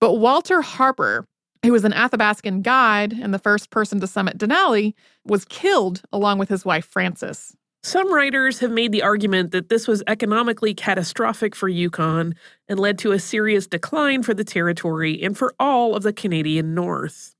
but 0.00 0.14
Walter 0.14 0.62
Harper, 0.62 1.26
who 1.62 1.72
was 1.72 1.84
an 1.84 1.92
Athabascan 1.92 2.62
guide 2.62 3.12
and 3.12 3.34
the 3.34 3.38
first 3.38 3.68
person 3.68 4.00
to 4.00 4.06
summit 4.06 4.38
Denali, 4.38 4.94
was 5.26 5.44
killed 5.44 6.00
along 6.10 6.38
with 6.38 6.48
his 6.48 6.64
wife 6.64 6.86
Frances. 6.86 7.54
Some 7.82 8.12
writers 8.12 8.58
have 8.58 8.72
made 8.72 8.90
the 8.90 9.02
argument 9.02 9.52
that 9.52 9.68
this 9.68 9.86
was 9.86 10.02
economically 10.06 10.74
catastrophic 10.74 11.54
for 11.54 11.68
Yukon 11.68 12.34
and 12.68 12.78
led 12.78 12.98
to 12.98 13.12
a 13.12 13.20
serious 13.20 13.66
decline 13.66 14.22
for 14.22 14.34
the 14.34 14.44
territory 14.44 15.22
and 15.22 15.38
for 15.38 15.54
all 15.60 15.94
of 15.94 16.02
the 16.02 16.12
Canadian 16.12 16.74
North. 16.74 17.36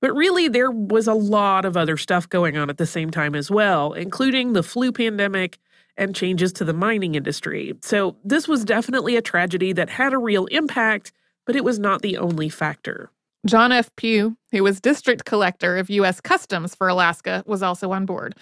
But 0.00 0.14
really, 0.14 0.48
there 0.48 0.70
was 0.70 1.06
a 1.06 1.14
lot 1.14 1.64
of 1.64 1.76
other 1.76 1.96
stuff 1.96 2.28
going 2.28 2.56
on 2.56 2.70
at 2.70 2.78
the 2.78 2.86
same 2.86 3.10
time 3.10 3.34
as 3.34 3.50
well, 3.50 3.92
including 3.92 4.52
the 4.52 4.62
flu 4.62 4.92
pandemic 4.92 5.58
and 5.96 6.14
changes 6.14 6.52
to 6.54 6.64
the 6.64 6.72
mining 6.72 7.14
industry. 7.14 7.74
So, 7.82 8.16
this 8.24 8.48
was 8.48 8.64
definitely 8.64 9.16
a 9.16 9.22
tragedy 9.22 9.72
that 9.74 9.90
had 9.90 10.12
a 10.12 10.18
real 10.18 10.46
impact, 10.46 11.12
but 11.44 11.54
it 11.54 11.64
was 11.64 11.78
not 11.78 12.02
the 12.02 12.16
only 12.16 12.48
factor. 12.48 13.10
John 13.46 13.72
F. 13.72 13.94
Pugh, 13.96 14.36
who 14.52 14.62
was 14.62 14.80
district 14.80 15.24
collector 15.24 15.76
of 15.76 15.90
U.S. 15.90 16.20
Customs 16.20 16.74
for 16.74 16.88
Alaska, 16.88 17.42
was 17.46 17.62
also 17.62 17.92
on 17.92 18.06
board 18.06 18.34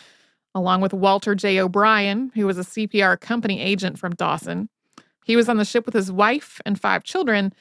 along 0.55 0.81
with 0.81 0.93
Walter 0.93 1.35
J. 1.35 1.61
O'Brien, 1.61 2.33
who 2.35 2.47
was 2.47 2.59
a 2.59 2.63
CPR 2.63 3.19
company 3.21 3.61
agent 3.61 3.99
from 3.99 4.15
Dawson. 4.15 4.69
He 5.25 5.37
was 5.37 5.49
on 5.49 5.59
the 5.59 5.65
ship 5.65 5.87
with 5.87 5.95
his 5.95 6.11
wife 6.11 6.61
and 6.65 6.81
five 6.81 7.05
children 7.05 7.53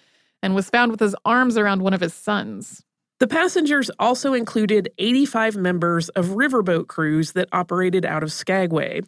and 0.42 0.56
was 0.56 0.70
found 0.70 0.92
with 0.92 1.00
his 1.00 1.16
arms 1.26 1.58
around 1.58 1.82
one 1.82 1.94
of 1.94 2.02
his 2.02 2.14
sons. 2.14 2.84
The 3.20 3.28
passengers 3.28 3.92
also 4.00 4.34
included 4.34 4.90
85 4.98 5.58
members 5.58 6.10
of 6.10 6.28
riverboat 6.28 6.88
crews 6.88 7.34
that 7.34 7.50
operated 7.52 8.06
out 8.06 8.24
of 8.24 8.32
Skagway, 8.32 9.02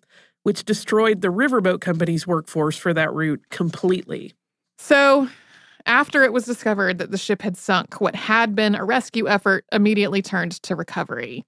which 0.43 0.65
destroyed 0.65 1.21
the 1.21 1.29
riverboat 1.29 1.79
company's 1.79 2.27
workforce 2.27 2.75
for 2.75 2.93
that 2.93 3.13
route 3.13 3.41
completely. 3.49 4.33
So, 4.77 5.29
after 5.85 6.23
it 6.23 6.33
was 6.33 6.45
discovered 6.45 6.97
that 6.97 7.11
the 7.11 7.17
ship 7.17 7.41
had 7.41 7.57
sunk, 7.57 8.01
what 8.01 8.15
had 8.15 8.53
been 8.53 8.75
a 8.75 8.83
rescue 8.83 9.27
effort 9.27 9.65
immediately 9.71 10.21
turned 10.21 10.61
to 10.63 10.75
recovery. 10.75 11.45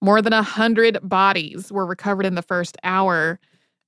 More 0.00 0.22
than 0.22 0.32
a 0.32 0.42
hundred 0.42 0.98
bodies 1.02 1.70
were 1.70 1.86
recovered 1.86 2.26
in 2.26 2.34
the 2.34 2.42
first 2.42 2.76
hour. 2.82 3.38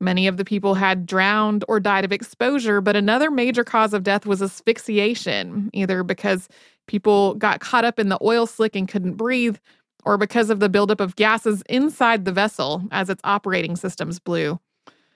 Many 0.00 0.26
of 0.26 0.36
the 0.36 0.44
people 0.44 0.74
had 0.74 1.06
drowned 1.06 1.64
or 1.68 1.80
died 1.80 2.04
of 2.04 2.12
exposure, 2.12 2.80
but 2.80 2.96
another 2.96 3.30
major 3.30 3.64
cause 3.64 3.94
of 3.94 4.02
death 4.02 4.26
was 4.26 4.42
asphyxiation, 4.42 5.70
either 5.72 6.02
because 6.02 6.48
people 6.86 7.34
got 7.34 7.60
caught 7.60 7.84
up 7.84 7.98
in 7.98 8.08
the 8.08 8.18
oil 8.20 8.46
slick 8.46 8.76
and 8.76 8.88
couldn't 8.88 9.14
breathe, 9.14 9.56
or 10.04 10.18
because 10.18 10.50
of 10.50 10.60
the 10.60 10.68
buildup 10.68 11.00
of 11.00 11.16
gases 11.16 11.62
inside 11.68 12.24
the 12.24 12.32
vessel 12.32 12.82
as 12.90 13.08
its 13.08 13.20
operating 13.24 13.76
systems 13.76 14.18
blew. 14.18 14.58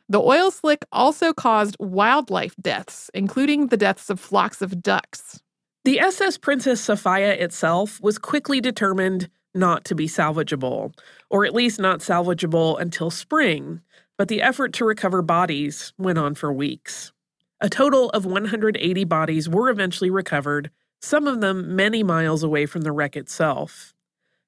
The 0.08 0.20
oil 0.20 0.52
slick 0.52 0.84
also 0.92 1.32
caused 1.32 1.76
wildlife 1.80 2.54
deaths, 2.62 3.10
including 3.12 3.66
the 3.66 3.76
deaths 3.76 4.08
of 4.08 4.20
flocks 4.20 4.62
of 4.62 4.80
ducks. 4.80 5.40
The 5.84 5.98
SS 5.98 6.38
Princess 6.38 6.80
Sophia 6.80 7.32
itself 7.34 8.00
was 8.00 8.18
quickly 8.18 8.60
determined 8.60 9.28
not 9.56 9.84
to 9.86 9.94
be 9.94 10.06
salvageable, 10.06 10.92
or 11.30 11.44
at 11.44 11.54
least 11.54 11.80
not 11.80 12.00
salvageable 12.00 12.80
until 12.80 13.10
spring, 13.10 13.80
but 14.16 14.28
the 14.28 14.42
effort 14.42 14.72
to 14.74 14.84
recover 14.84 15.22
bodies 15.22 15.92
went 15.98 16.18
on 16.18 16.34
for 16.34 16.52
weeks. 16.52 17.12
A 17.60 17.68
total 17.68 18.10
of 18.10 18.26
180 18.26 19.04
bodies 19.04 19.48
were 19.48 19.70
eventually 19.70 20.10
recovered, 20.10 20.70
some 21.00 21.26
of 21.26 21.40
them 21.40 21.74
many 21.74 22.02
miles 22.02 22.42
away 22.42 22.66
from 22.66 22.82
the 22.82 22.92
wreck 22.92 23.16
itself. 23.16 23.94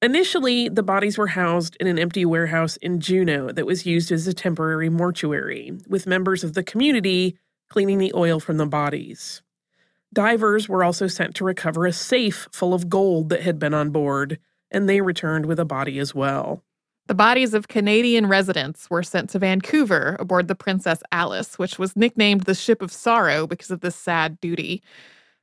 Initially, 0.01 0.69
the 0.69 0.83
bodies 0.83 1.19
were 1.19 1.29
housed 1.29 1.77
in 1.81 1.87
an 1.87 1.99
empty 1.99 2.25
warehouse 2.25 2.77
in 2.77 3.01
Juneau 3.01 3.51
that 3.51 3.67
was 3.67 3.87
used 3.87 4.13
as 4.13 4.27
a 4.27 4.33
temporary 4.33 4.89
mortuary, 4.89 5.73
with 5.89 6.07
members 6.07 6.45
of 6.45 6.55
the 6.55 6.63
community 6.63 7.37
cleaning 7.69 7.99
the 7.99 8.13
oil 8.15 8.39
from 8.41 8.59
the 8.59 8.67
bodies. 8.67 9.43
Divers 10.13 10.69
were 10.69 10.85
also 10.85 11.07
sent 11.07 11.35
to 11.37 11.45
recover 11.45 11.85
a 11.85 11.93
safe 11.93 12.49
full 12.53 12.73
of 12.73 12.89
gold 12.89 13.29
that 13.29 13.43
had 13.43 13.59
been 13.59 13.75
on 13.75 13.91
board, 13.91 14.39
and 14.71 14.89
they 14.89 15.01
returned 15.01 15.47
with 15.47 15.59
a 15.59 15.65
body 15.65 15.99
as 15.99 16.15
well. 16.15 16.63
The 17.09 17.15
bodies 17.15 17.55
of 17.55 17.69
Canadian 17.69 18.27
residents 18.27 18.91
were 18.91 19.03
sent 19.03 19.31
to 19.31 19.39
Vancouver 19.39 20.17
aboard 20.21 20.47
the 20.47 20.55
Princess 20.55 21.03
Alice, 21.11 21.59
which 21.59 21.79
was 21.79 21.97
nicknamed 21.97 22.43
the 22.43 22.55
Ship 22.55 22.83
of 22.83 22.93
Sorrow 22.93 23.47
because 23.47 23.71
of 23.71 23.81
this 23.81 23.97
sad 23.97 24.39
duty. 24.41 24.83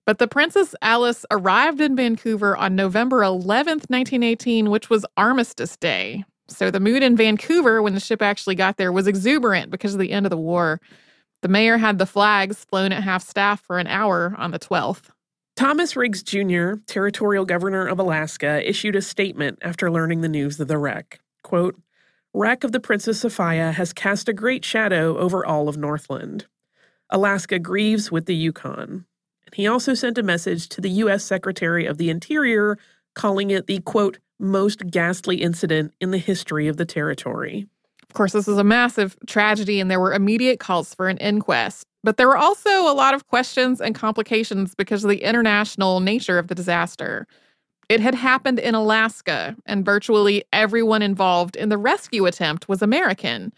But 0.06 0.20
the 0.20 0.28
Princess 0.28 0.76
Alice 0.84 1.26
arrived 1.32 1.82
in 1.82 1.96
Vancouver 1.96 2.56
on 2.56 2.76
November 2.76 3.22
11th, 3.22 3.90
1918, 3.90 4.70
which 4.70 4.92
was 4.92 5.08
Armistice 5.18 5.76
Day. 5.76 6.24
So 6.48 6.70
the 6.70 6.80
mood 6.80 7.02
in 7.02 7.18
Vancouver 7.18 7.82
when 7.82 7.96
the 7.96 8.00
ship 8.00 8.22
actually 8.22 8.54
got 8.54 8.78
there 8.78 8.92
was 8.92 9.08
exuberant 9.08 9.72
because 9.72 9.96
of 9.96 10.00
the 10.00 10.12
end 10.12 10.28
of 10.28 10.30
the 10.30 10.38
war. 10.38 10.80
The 11.42 11.48
mayor 11.48 11.78
had 11.78 11.98
the 11.98 12.06
flags 12.06 12.64
flown 12.64 12.92
at 12.92 13.04
half 13.04 13.24
staff 13.24 13.62
for 13.62 13.80
an 13.80 13.88
hour 13.88 14.36
on 14.38 14.52
the 14.52 14.60
12th. 14.60 15.10
Thomas 15.56 15.96
Riggs 15.96 16.22
Jr., 16.22 16.74
territorial 16.86 17.46
governor 17.46 17.88
of 17.88 17.98
Alaska, 17.98 18.68
issued 18.68 18.96
a 18.96 19.02
statement 19.02 19.58
after 19.62 19.90
learning 19.90 20.20
the 20.20 20.28
news 20.28 20.60
of 20.60 20.68
the 20.68 20.78
wreck. 20.78 21.22
Quote, 21.44 21.80
Wreck 22.34 22.66
of 22.66 22.74
the 22.74 22.82
Princess 22.82 23.22
Sophia 23.22 23.72
has 23.72 23.94
cast 23.94 24.28
a 24.28 24.34
great 24.34 24.66
shadow 24.66 25.18
over 25.18 25.46
all 25.46 25.70
of 25.70 25.78
Northland. 25.78 26.48
Alaska 27.10 27.58
grieves 27.58 28.12
with 28.12 28.26
the 28.26 28.36
Yukon. 28.36 29.06
He 29.54 29.66
also 29.66 29.94
sent 29.94 30.18
a 30.18 30.24
message 30.24 30.68
to 30.70 30.82
the 30.82 30.90
U.S. 30.90 31.24
Secretary 31.24 31.86
of 31.86 31.98
the 31.98 32.10
Interior 32.10 32.78
calling 33.14 33.52
it 33.52 33.68
the 33.68 33.80
quote, 33.80 34.20
most 34.38 34.88
ghastly 34.92 35.38
incident 35.38 35.94
in 36.02 36.12
the 36.12 36.18
history 36.18 36.68
of 36.68 36.76
the 36.76 36.84
territory. 36.84 37.68
Of 38.04 38.14
course, 38.14 38.34
this 38.34 38.50
is 38.50 38.58
a 38.58 38.64
massive 38.66 39.16
tragedy, 39.26 39.80
and 39.80 39.90
there 39.90 40.02
were 40.02 40.14
immediate 40.14 40.60
calls 40.60 40.94
for 40.94 41.08
an 41.08 41.18
inquest. 41.20 41.88
But 42.06 42.18
there 42.18 42.28
were 42.28 42.38
also 42.38 42.70
a 42.70 42.94
lot 42.94 43.16
of 43.16 43.28
questions 43.28 43.82
and 43.82 43.96
complications 43.96 44.76
because 44.76 45.04
of 45.04 45.10
the 45.10 45.24
international 45.24 46.02
nature 46.02 46.38
of 46.38 46.50
the 46.50 46.56
disaster. 46.56 47.26
It 47.90 48.00
had 48.00 48.14
happened 48.14 48.60
in 48.60 48.76
Alaska, 48.76 49.56
and 49.66 49.84
virtually 49.84 50.44
everyone 50.54 51.02
involved 51.02 51.56
in 51.56 51.70
the 51.70 51.80
rescue 51.80 52.28
attempt 52.28 52.70
was 52.70 52.84
American. 52.84 53.52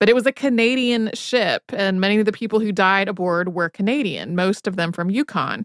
But 0.00 0.10
it 0.10 0.14
was 0.14 0.26
a 0.26 0.32
Canadian 0.32 1.12
ship, 1.14 1.62
and 1.72 1.98
many 1.98 2.18
of 2.18 2.26
the 2.26 2.32
people 2.32 2.60
who 2.60 2.72
died 2.72 3.08
aboard 3.08 3.54
were 3.54 3.70
Canadian, 3.70 4.36
most 4.36 4.66
of 4.66 4.76
them 4.76 4.92
from 4.92 5.08
Yukon. 5.10 5.64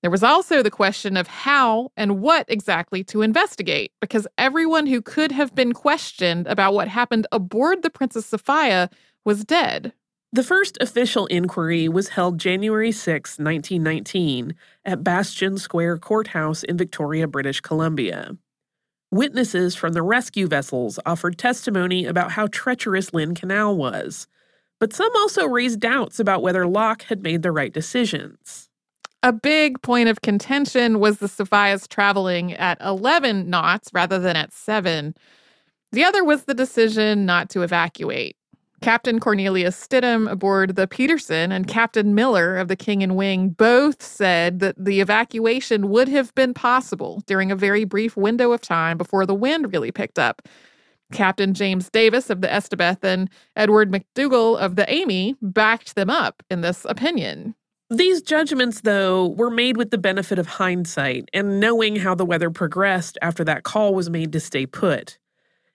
There 0.00 0.10
was 0.10 0.22
also 0.22 0.62
the 0.62 0.70
question 0.70 1.18
of 1.18 1.26
how 1.26 1.92
and 1.98 2.22
what 2.22 2.46
exactly 2.48 3.04
to 3.04 3.20
investigate, 3.20 3.92
because 4.00 4.26
everyone 4.38 4.86
who 4.86 5.02
could 5.02 5.32
have 5.32 5.54
been 5.54 5.74
questioned 5.74 6.46
about 6.46 6.72
what 6.72 6.88
happened 6.88 7.26
aboard 7.30 7.82
the 7.82 7.90
Princess 7.90 8.24
Sophia 8.24 8.88
was 9.26 9.44
dead. 9.44 9.92
The 10.30 10.42
first 10.42 10.76
official 10.82 11.24
inquiry 11.26 11.88
was 11.88 12.10
held 12.10 12.38
January 12.38 12.92
6, 12.92 13.38
1919, 13.38 14.54
at 14.84 15.02
Bastion 15.02 15.56
Square 15.56 15.98
Courthouse 15.98 16.62
in 16.62 16.76
Victoria, 16.76 17.26
British 17.26 17.62
Columbia. 17.62 18.36
Witnesses 19.10 19.74
from 19.74 19.94
the 19.94 20.02
rescue 20.02 20.46
vessels 20.46 20.98
offered 21.06 21.38
testimony 21.38 22.04
about 22.04 22.32
how 22.32 22.46
treacherous 22.46 23.14
Lynn 23.14 23.34
Canal 23.34 23.74
was, 23.74 24.28
but 24.78 24.92
some 24.92 25.10
also 25.16 25.46
raised 25.46 25.80
doubts 25.80 26.20
about 26.20 26.42
whether 26.42 26.66
Locke 26.66 27.04
had 27.04 27.22
made 27.22 27.40
the 27.40 27.50
right 27.50 27.72
decisions. 27.72 28.68
A 29.22 29.32
big 29.32 29.80
point 29.80 30.10
of 30.10 30.20
contention 30.20 31.00
was 31.00 31.20
the 31.20 31.28
Sophia's 31.28 31.88
traveling 31.88 32.52
at 32.52 32.78
11 32.82 33.48
knots 33.48 33.88
rather 33.94 34.18
than 34.18 34.36
at 34.36 34.52
7. 34.52 35.14
The 35.90 36.04
other 36.04 36.22
was 36.22 36.44
the 36.44 36.52
decision 36.52 37.24
not 37.24 37.48
to 37.50 37.62
evacuate. 37.62 38.36
Captain 38.80 39.18
Cornelius 39.18 39.76
Stidham 39.76 40.30
aboard 40.30 40.76
the 40.76 40.86
Peterson 40.86 41.50
and 41.50 41.66
Captain 41.66 42.14
Miller 42.14 42.56
of 42.56 42.68
the 42.68 42.76
King 42.76 43.02
and 43.02 43.16
Wing 43.16 43.50
both 43.50 44.02
said 44.02 44.60
that 44.60 44.76
the 44.82 45.00
evacuation 45.00 45.88
would 45.88 46.08
have 46.08 46.32
been 46.34 46.54
possible 46.54 47.22
during 47.26 47.50
a 47.50 47.56
very 47.56 47.84
brief 47.84 48.16
window 48.16 48.52
of 48.52 48.60
time 48.60 48.96
before 48.96 49.26
the 49.26 49.34
wind 49.34 49.72
really 49.72 49.90
picked 49.90 50.18
up. 50.18 50.42
Captain 51.12 51.54
James 51.54 51.90
Davis 51.90 52.30
of 52.30 52.40
the 52.40 52.48
Estebeth 52.48 53.02
and 53.02 53.30
Edward 53.56 53.90
McDougall 53.90 54.58
of 54.58 54.76
the 54.76 54.90
Amy 54.92 55.34
backed 55.42 55.94
them 55.94 56.10
up 56.10 56.42
in 56.50 56.60
this 56.60 56.84
opinion. 56.84 57.54
These 57.90 58.20
judgments, 58.20 58.82
though, 58.82 59.28
were 59.28 59.50
made 59.50 59.78
with 59.78 59.90
the 59.90 59.96
benefit 59.96 60.38
of 60.38 60.46
hindsight 60.46 61.30
and 61.32 61.58
knowing 61.58 61.96
how 61.96 62.14
the 62.14 62.26
weather 62.26 62.50
progressed 62.50 63.16
after 63.22 63.42
that 63.44 63.62
call 63.62 63.94
was 63.94 64.10
made 64.10 64.32
to 64.32 64.40
stay 64.40 64.66
put. 64.66 65.18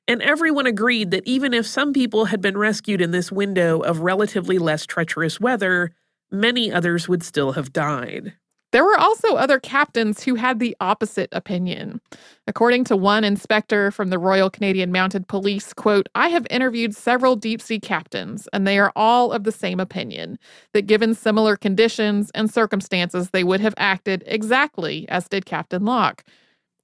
And 0.08 0.22
everyone 0.22 0.68
agreed 0.68 1.12
that 1.12 1.26
even 1.26 1.54
if 1.54 1.66
some 1.66 1.94
people 1.94 2.26
had 2.26 2.42
been 2.42 2.58
rescued 2.58 3.02
in 3.02 3.12
this 3.12 3.32
window 3.32 3.80
of 3.80 4.02
relatively 4.02 4.58
less 4.58 4.86
treacherous 4.86 5.40
weather, 5.40 5.92
many 6.30 6.72
others 6.72 7.08
would 7.08 7.24
still 7.24 7.54
have 7.54 7.72
died. 7.72 8.34
There 8.74 8.84
were 8.84 8.98
also 8.98 9.36
other 9.36 9.60
captains 9.60 10.24
who 10.24 10.34
had 10.34 10.58
the 10.58 10.76
opposite 10.82 11.30
opinion. 11.32 12.02
According 12.48 12.86
to 12.86 12.98
one 12.98 13.24
inspector 13.24 13.92
from 13.92 14.10
the 14.10 14.18
Royal 14.18 14.50
Canadian 14.50 14.92
Mounted 14.92 15.28
Police, 15.28 15.74
quote, 15.74 16.10
I 16.16 16.30
have 16.30 16.48
interviewed 16.50 16.96
several 16.96 17.36
deep 17.36 17.62
sea 17.62 17.80
captains, 17.80 18.50
and 18.52 18.66
they 18.66 18.80
are 18.80 18.92
all 18.96 19.32
of 19.32 19.44
the 19.44 19.52
same 19.52 19.80
opinion 19.80 20.40
that 20.74 20.88
given 20.88 21.14
similar 21.14 21.56
conditions 21.56 22.32
and 22.34 22.52
circumstances, 22.52 23.30
they 23.30 23.44
would 23.44 23.62
have 23.62 23.76
acted 23.78 24.24
exactly 24.26 25.08
as 25.08 25.30
did 25.30 25.46
Captain 25.46 25.86
Locke. 25.86 26.24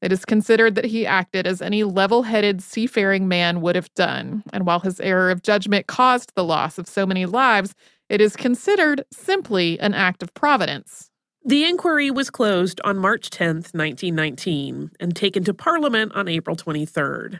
It 0.01 0.11
is 0.13 0.23
considered 0.23 0.75
that 0.75 0.85
he 0.85 1.05
acted 1.05 1.45
as 1.45 1.61
any 1.61 1.83
level 1.83 2.23
headed 2.23 2.63
seafaring 2.63 3.27
man 3.27 3.59
would 3.61 3.75
have 3.75 3.93
done, 3.95 4.43
and 4.53 4.65
while 4.65 4.79
his 4.79 4.99
error 5.01 5.29
of 5.29 5.43
judgment 5.43 5.87
caused 5.87 6.33
the 6.35 6.43
loss 6.43 6.77
of 6.77 6.87
so 6.87 7.05
many 7.05 7.25
lives, 7.25 7.75
it 8.07 8.21
is 8.21 8.35
considered 8.35 9.03
simply 9.11 9.79
an 9.79 9.93
act 9.93 10.23
of 10.23 10.33
providence. 10.33 11.11
The 11.43 11.65
inquiry 11.65 12.11
was 12.11 12.29
closed 12.29 12.79
on 12.83 12.97
March 12.97 13.29
10, 13.29 13.55
1919, 13.73 14.91
and 14.99 15.15
taken 15.15 15.43
to 15.43 15.53
Parliament 15.53 16.13
on 16.13 16.27
April 16.27 16.55
23rd. 16.55 17.39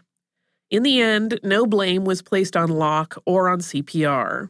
In 0.69 0.83
the 0.83 1.01
end, 1.01 1.39
no 1.43 1.65
blame 1.65 2.05
was 2.05 2.21
placed 2.21 2.55
on 2.55 2.69
Locke 2.69 3.17
or 3.25 3.49
on 3.49 3.59
CPR. 3.59 4.49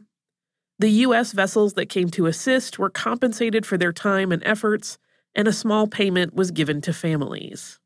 The 0.78 0.90
U.S. 0.90 1.32
vessels 1.32 1.74
that 1.74 1.88
came 1.88 2.10
to 2.10 2.26
assist 2.26 2.78
were 2.78 2.90
compensated 2.90 3.66
for 3.66 3.78
their 3.78 3.92
time 3.92 4.32
and 4.32 4.42
efforts, 4.44 4.98
and 5.34 5.46
a 5.46 5.52
small 5.52 5.86
payment 5.86 6.34
was 6.34 6.50
given 6.50 6.80
to 6.82 6.92
families. 6.92 7.78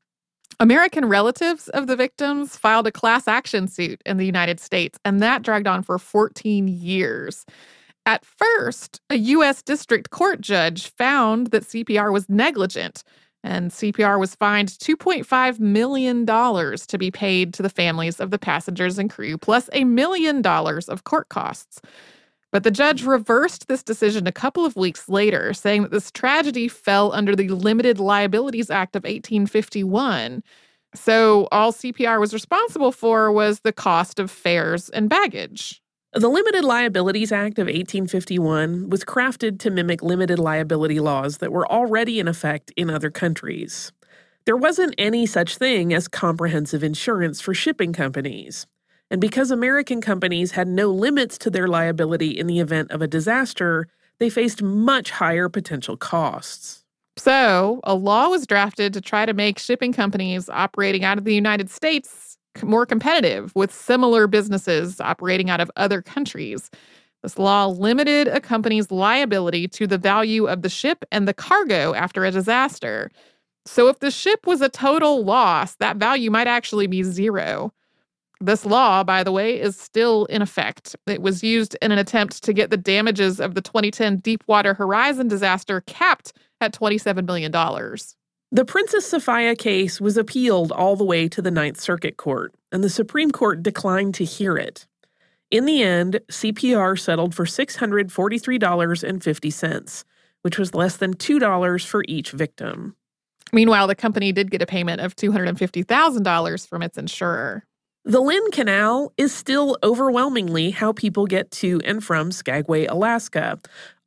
American 0.60 1.06
relatives 1.06 1.68
of 1.70 1.86
the 1.86 1.96
victims 1.96 2.56
filed 2.56 2.86
a 2.86 2.92
class 2.92 3.26
action 3.26 3.66
suit 3.66 4.00
in 4.06 4.16
the 4.16 4.26
United 4.26 4.60
States, 4.60 4.98
and 5.04 5.20
that 5.20 5.42
dragged 5.42 5.66
on 5.66 5.82
for 5.82 5.98
14 5.98 6.68
years. 6.68 7.44
At 8.06 8.24
first, 8.24 9.00
a 9.10 9.16
U.S. 9.16 9.62
District 9.62 10.10
Court 10.10 10.40
judge 10.40 10.88
found 10.88 11.48
that 11.48 11.64
CPR 11.64 12.12
was 12.12 12.28
negligent, 12.28 13.02
and 13.42 13.70
CPR 13.70 14.18
was 14.18 14.34
fined 14.34 14.68
$2.5 14.68 15.60
million 15.60 16.26
to 16.26 16.98
be 16.98 17.10
paid 17.10 17.54
to 17.54 17.62
the 17.62 17.68
families 17.68 18.20
of 18.20 18.30
the 18.30 18.38
passengers 18.38 18.98
and 18.98 19.10
crew, 19.10 19.36
plus 19.38 19.68
a 19.72 19.84
million 19.84 20.40
dollars 20.40 20.88
of 20.88 21.04
court 21.04 21.28
costs. 21.30 21.80
But 22.54 22.62
the 22.62 22.70
judge 22.70 23.02
reversed 23.02 23.66
this 23.66 23.82
decision 23.82 24.28
a 24.28 24.32
couple 24.32 24.64
of 24.64 24.76
weeks 24.76 25.08
later, 25.08 25.52
saying 25.52 25.82
that 25.82 25.90
this 25.90 26.12
tragedy 26.12 26.68
fell 26.68 27.12
under 27.12 27.34
the 27.34 27.48
Limited 27.48 27.98
Liabilities 27.98 28.70
Act 28.70 28.94
of 28.94 29.02
1851. 29.02 30.40
So 30.94 31.48
all 31.50 31.72
CPR 31.72 32.20
was 32.20 32.32
responsible 32.32 32.92
for 32.92 33.32
was 33.32 33.58
the 33.64 33.72
cost 33.72 34.20
of 34.20 34.30
fares 34.30 34.88
and 34.90 35.10
baggage. 35.10 35.82
The 36.12 36.28
Limited 36.28 36.62
Liabilities 36.62 37.32
Act 37.32 37.58
of 37.58 37.66
1851 37.66 38.88
was 38.88 39.04
crafted 39.04 39.58
to 39.58 39.70
mimic 39.72 40.00
limited 40.00 40.38
liability 40.38 41.00
laws 41.00 41.38
that 41.38 41.50
were 41.50 41.66
already 41.66 42.20
in 42.20 42.28
effect 42.28 42.70
in 42.76 42.88
other 42.88 43.10
countries. 43.10 43.90
There 44.44 44.56
wasn't 44.56 44.94
any 44.96 45.26
such 45.26 45.56
thing 45.56 45.92
as 45.92 46.06
comprehensive 46.06 46.84
insurance 46.84 47.40
for 47.40 47.52
shipping 47.52 47.92
companies. 47.92 48.68
And 49.10 49.20
because 49.20 49.50
American 49.50 50.00
companies 50.00 50.52
had 50.52 50.68
no 50.68 50.90
limits 50.90 51.38
to 51.38 51.50
their 51.50 51.68
liability 51.68 52.30
in 52.30 52.46
the 52.46 52.60
event 52.60 52.90
of 52.90 53.02
a 53.02 53.06
disaster, 53.06 53.86
they 54.18 54.30
faced 54.30 54.62
much 54.62 55.10
higher 55.10 55.48
potential 55.48 55.96
costs. 55.96 56.84
So, 57.16 57.80
a 57.84 57.94
law 57.94 58.28
was 58.28 58.46
drafted 58.46 58.92
to 58.94 59.00
try 59.00 59.24
to 59.24 59.34
make 59.34 59.58
shipping 59.58 59.92
companies 59.92 60.48
operating 60.48 61.04
out 61.04 61.18
of 61.18 61.24
the 61.24 61.34
United 61.34 61.70
States 61.70 62.36
more 62.62 62.86
competitive 62.86 63.52
with 63.54 63.74
similar 63.74 64.26
businesses 64.26 65.00
operating 65.00 65.50
out 65.50 65.60
of 65.60 65.70
other 65.76 66.02
countries. 66.02 66.70
This 67.22 67.38
law 67.38 67.66
limited 67.66 68.28
a 68.28 68.40
company's 68.40 68.90
liability 68.90 69.66
to 69.68 69.86
the 69.86 69.98
value 69.98 70.46
of 70.46 70.62
the 70.62 70.68
ship 70.68 71.04
and 71.10 71.26
the 71.26 71.34
cargo 71.34 71.94
after 71.94 72.24
a 72.24 72.30
disaster. 72.30 73.10
So, 73.64 73.88
if 73.88 74.00
the 74.00 74.10
ship 74.10 74.46
was 74.46 74.60
a 74.60 74.68
total 74.68 75.24
loss, 75.24 75.76
that 75.76 75.96
value 75.96 76.30
might 76.30 76.46
actually 76.48 76.86
be 76.86 77.02
zero. 77.02 77.72
This 78.44 78.66
law, 78.66 79.04
by 79.04 79.24
the 79.24 79.32
way, 79.32 79.58
is 79.58 79.74
still 79.74 80.26
in 80.26 80.42
effect. 80.42 80.94
It 81.06 81.22
was 81.22 81.42
used 81.42 81.78
in 81.80 81.92
an 81.92 81.98
attempt 81.98 82.44
to 82.44 82.52
get 82.52 82.68
the 82.68 82.76
damages 82.76 83.40
of 83.40 83.54
the 83.54 83.62
2010 83.62 84.18
Deepwater 84.18 84.74
Horizon 84.74 85.28
disaster 85.28 85.80
capped 85.86 86.34
at 86.60 86.74
$27 86.74 87.24
million. 87.24 87.50
The 87.50 88.66
Princess 88.66 89.06
Sophia 89.06 89.56
case 89.56 89.98
was 89.98 90.18
appealed 90.18 90.72
all 90.72 90.94
the 90.94 91.04
way 91.04 91.26
to 91.26 91.40
the 91.40 91.50
Ninth 91.50 91.80
Circuit 91.80 92.18
Court, 92.18 92.54
and 92.70 92.84
the 92.84 92.90
Supreme 92.90 93.30
Court 93.30 93.62
declined 93.62 94.14
to 94.16 94.26
hear 94.26 94.58
it. 94.58 94.86
In 95.50 95.64
the 95.64 95.82
end, 95.82 96.20
CPR 96.30 97.00
settled 97.00 97.34
for 97.34 97.46
$643.50, 97.46 100.04
which 100.42 100.58
was 100.58 100.74
less 100.74 100.98
than 100.98 101.14
$2 101.14 101.86
for 101.86 102.04
each 102.06 102.32
victim. 102.32 102.94
Meanwhile, 103.54 103.86
the 103.86 103.94
company 103.94 104.32
did 104.32 104.50
get 104.50 104.60
a 104.60 104.66
payment 104.66 105.00
of 105.00 105.16
$250,000 105.16 106.68
from 106.68 106.82
its 106.82 106.98
insurer. 106.98 107.64
The 108.06 108.20
Lynn 108.20 108.50
Canal 108.50 109.14
is 109.16 109.32
still 109.32 109.78
overwhelmingly 109.82 110.72
how 110.72 110.92
people 110.92 111.24
get 111.24 111.50
to 111.52 111.80
and 111.86 112.04
from 112.04 112.32
Skagway, 112.32 112.84
Alaska, 112.84 113.58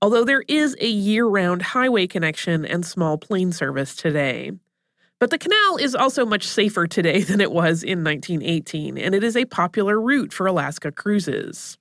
although 0.04 0.24
there 0.24 0.44
is 0.48 0.76
a 0.80 0.88
year 0.88 1.26
round 1.26 1.64
highway 1.64 2.06
connection 2.06 2.64
and 2.64 2.86
small 2.86 3.18
plane 3.18 3.52
service 3.52 3.96
today. 3.96 4.52
But 5.20 5.32
the 5.32 5.40
canal 5.40 5.78
is 5.78 5.96
also 5.96 6.28
much 6.28 6.48
safer 6.48 6.86
today 6.86 7.22
than 7.24 7.42
it 7.42 7.52
was 7.52 7.82
in 7.82 8.04
1918, 8.04 9.00
and 9.00 9.16
it 9.16 9.24
is 9.24 9.36
a 9.36 9.46
popular 9.46 10.00
route 10.00 10.32
for 10.32 10.46
Alaska 10.46 10.92
cruises. 10.92 11.80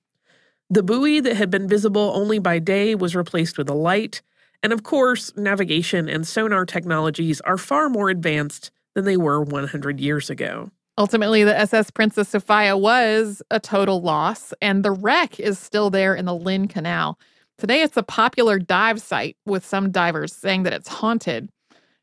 The 0.71 0.81
buoy 0.81 1.19
that 1.19 1.35
had 1.35 1.51
been 1.51 1.67
visible 1.67 2.13
only 2.15 2.39
by 2.39 2.57
day 2.57 2.95
was 2.95 3.15
replaced 3.15 3.59
with 3.59 3.69
a 3.69 3.75
light, 3.75 4.23
and 4.63 4.73
of 4.73 4.81
course, 4.81 5.37
navigation 5.37 6.09
and 6.09 6.25
sonar 6.25 6.65
technologies 6.65 7.41
are 7.41 7.59
far 7.59 7.89
more 7.89 8.09
advanced 8.09 8.71
than 8.95 9.05
they 9.05 9.17
were 9.17 9.39
100 9.39 9.99
years 9.99 10.31
ago. 10.31 10.71
Ultimately, 10.97 11.43
the 11.43 11.57
SS 11.57 11.91
Princess 11.91 12.29
Sophia 12.29 12.75
was 12.75 13.43
a 13.51 13.59
total 13.59 14.01
loss, 14.01 14.51
and 14.61 14.83
the 14.83 14.91
wreck 14.91 15.39
is 15.39 15.59
still 15.59 15.91
there 15.91 16.15
in 16.15 16.25
the 16.25 16.33
Lynn 16.33 16.67
Canal. 16.67 17.19
Today, 17.59 17.81
it's 17.81 17.97
a 17.97 18.03
popular 18.03 18.57
dive 18.57 18.99
site, 18.99 19.37
with 19.45 19.63
some 19.63 19.91
divers 19.91 20.33
saying 20.33 20.63
that 20.63 20.73
it's 20.73 20.87
haunted. 20.87 21.49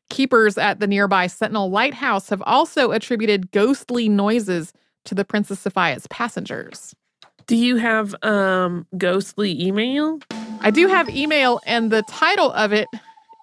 Keepers 0.09 0.57
at 0.57 0.79
the 0.79 0.87
nearby 0.87 1.27
Sentinel 1.27 1.69
Lighthouse 1.69 2.29
have 2.29 2.41
also 2.45 2.91
attributed 2.91 3.51
ghostly 3.51 4.07
noises 4.07 4.71
to 5.03 5.15
the 5.15 5.25
Princess 5.25 5.59
Sophia's 5.59 6.07
passengers. 6.07 6.95
Do 7.47 7.55
you 7.57 7.75
have 7.77 8.15
um 8.23 8.87
ghostly 8.97 9.61
email? 9.61 10.19
I 10.61 10.71
do 10.71 10.87
have 10.87 11.09
email, 11.09 11.59
and 11.65 11.91
the 11.91 12.03
title 12.03 12.51
of 12.53 12.71
it 12.71 12.87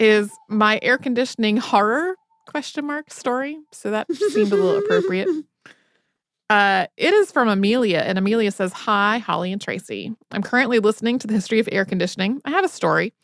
is 0.01 0.31
"My 0.49 0.79
Air 0.83 0.99
Conditioning 0.99 1.59
Horror?" 1.59 2.17
Question 2.47 2.87
mark 2.87 3.11
story. 3.11 3.59
So 3.73 3.91
that 3.91 4.13
seemed 4.33 4.53
a 4.53 4.57
little 4.57 4.79
appropriate. 4.79 5.29
Uh, 6.51 6.87
it 6.99 7.15
is 7.15 7.33
from 7.33 7.49
Amelia, 7.49 8.01
and 8.01 8.19
Amelia 8.19 8.51
says, 8.51 8.73
Hi, 8.73 9.19
Holly 9.19 9.53
and 9.53 9.61
Tracy. 9.61 10.15
I'm 10.33 10.43
currently 10.43 10.81
listening 10.81 11.19
to 11.21 11.27
the 11.27 11.33
history 11.33 11.59
of 11.59 11.69
air 11.73 11.87
conditioning. 11.87 12.43
I 12.45 12.51
have 12.51 12.65
a 12.65 12.69
story. 12.69 13.15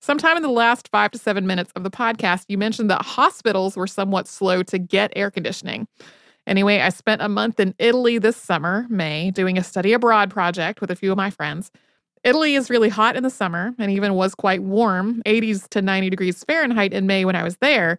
Sometime 0.00 0.36
in 0.36 0.42
the 0.42 0.48
last 0.48 0.88
five 0.92 1.10
to 1.10 1.18
seven 1.18 1.46
minutes 1.46 1.72
of 1.74 1.82
the 1.82 1.90
podcast, 1.90 2.44
you 2.48 2.58
mentioned 2.58 2.90
that 2.90 3.02
hospitals 3.02 3.76
were 3.76 3.88
somewhat 3.88 4.28
slow 4.28 4.62
to 4.62 4.78
get 4.78 5.12
air 5.16 5.32
conditioning. 5.32 5.88
Anyway, 6.46 6.78
I 6.78 6.90
spent 6.90 7.22
a 7.22 7.28
month 7.28 7.58
in 7.58 7.74
Italy 7.78 8.18
this 8.18 8.36
summer, 8.36 8.86
May, 8.88 9.32
doing 9.32 9.58
a 9.58 9.64
study 9.64 9.92
abroad 9.92 10.30
project 10.30 10.80
with 10.80 10.92
a 10.92 10.96
few 10.96 11.10
of 11.10 11.16
my 11.16 11.30
friends. 11.30 11.72
Italy 12.22 12.54
is 12.54 12.70
really 12.70 12.88
hot 12.88 13.16
in 13.16 13.22
the 13.22 13.30
summer 13.30 13.74
and 13.78 13.90
even 13.90 14.14
was 14.14 14.34
quite 14.34 14.62
warm, 14.62 15.22
80s 15.26 15.68
to 15.70 15.82
90 15.82 16.10
degrees 16.10 16.44
Fahrenheit 16.44 16.92
in 16.92 17.06
May 17.06 17.24
when 17.24 17.36
I 17.36 17.42
was 17.42 17.56
there. 17.56 17.98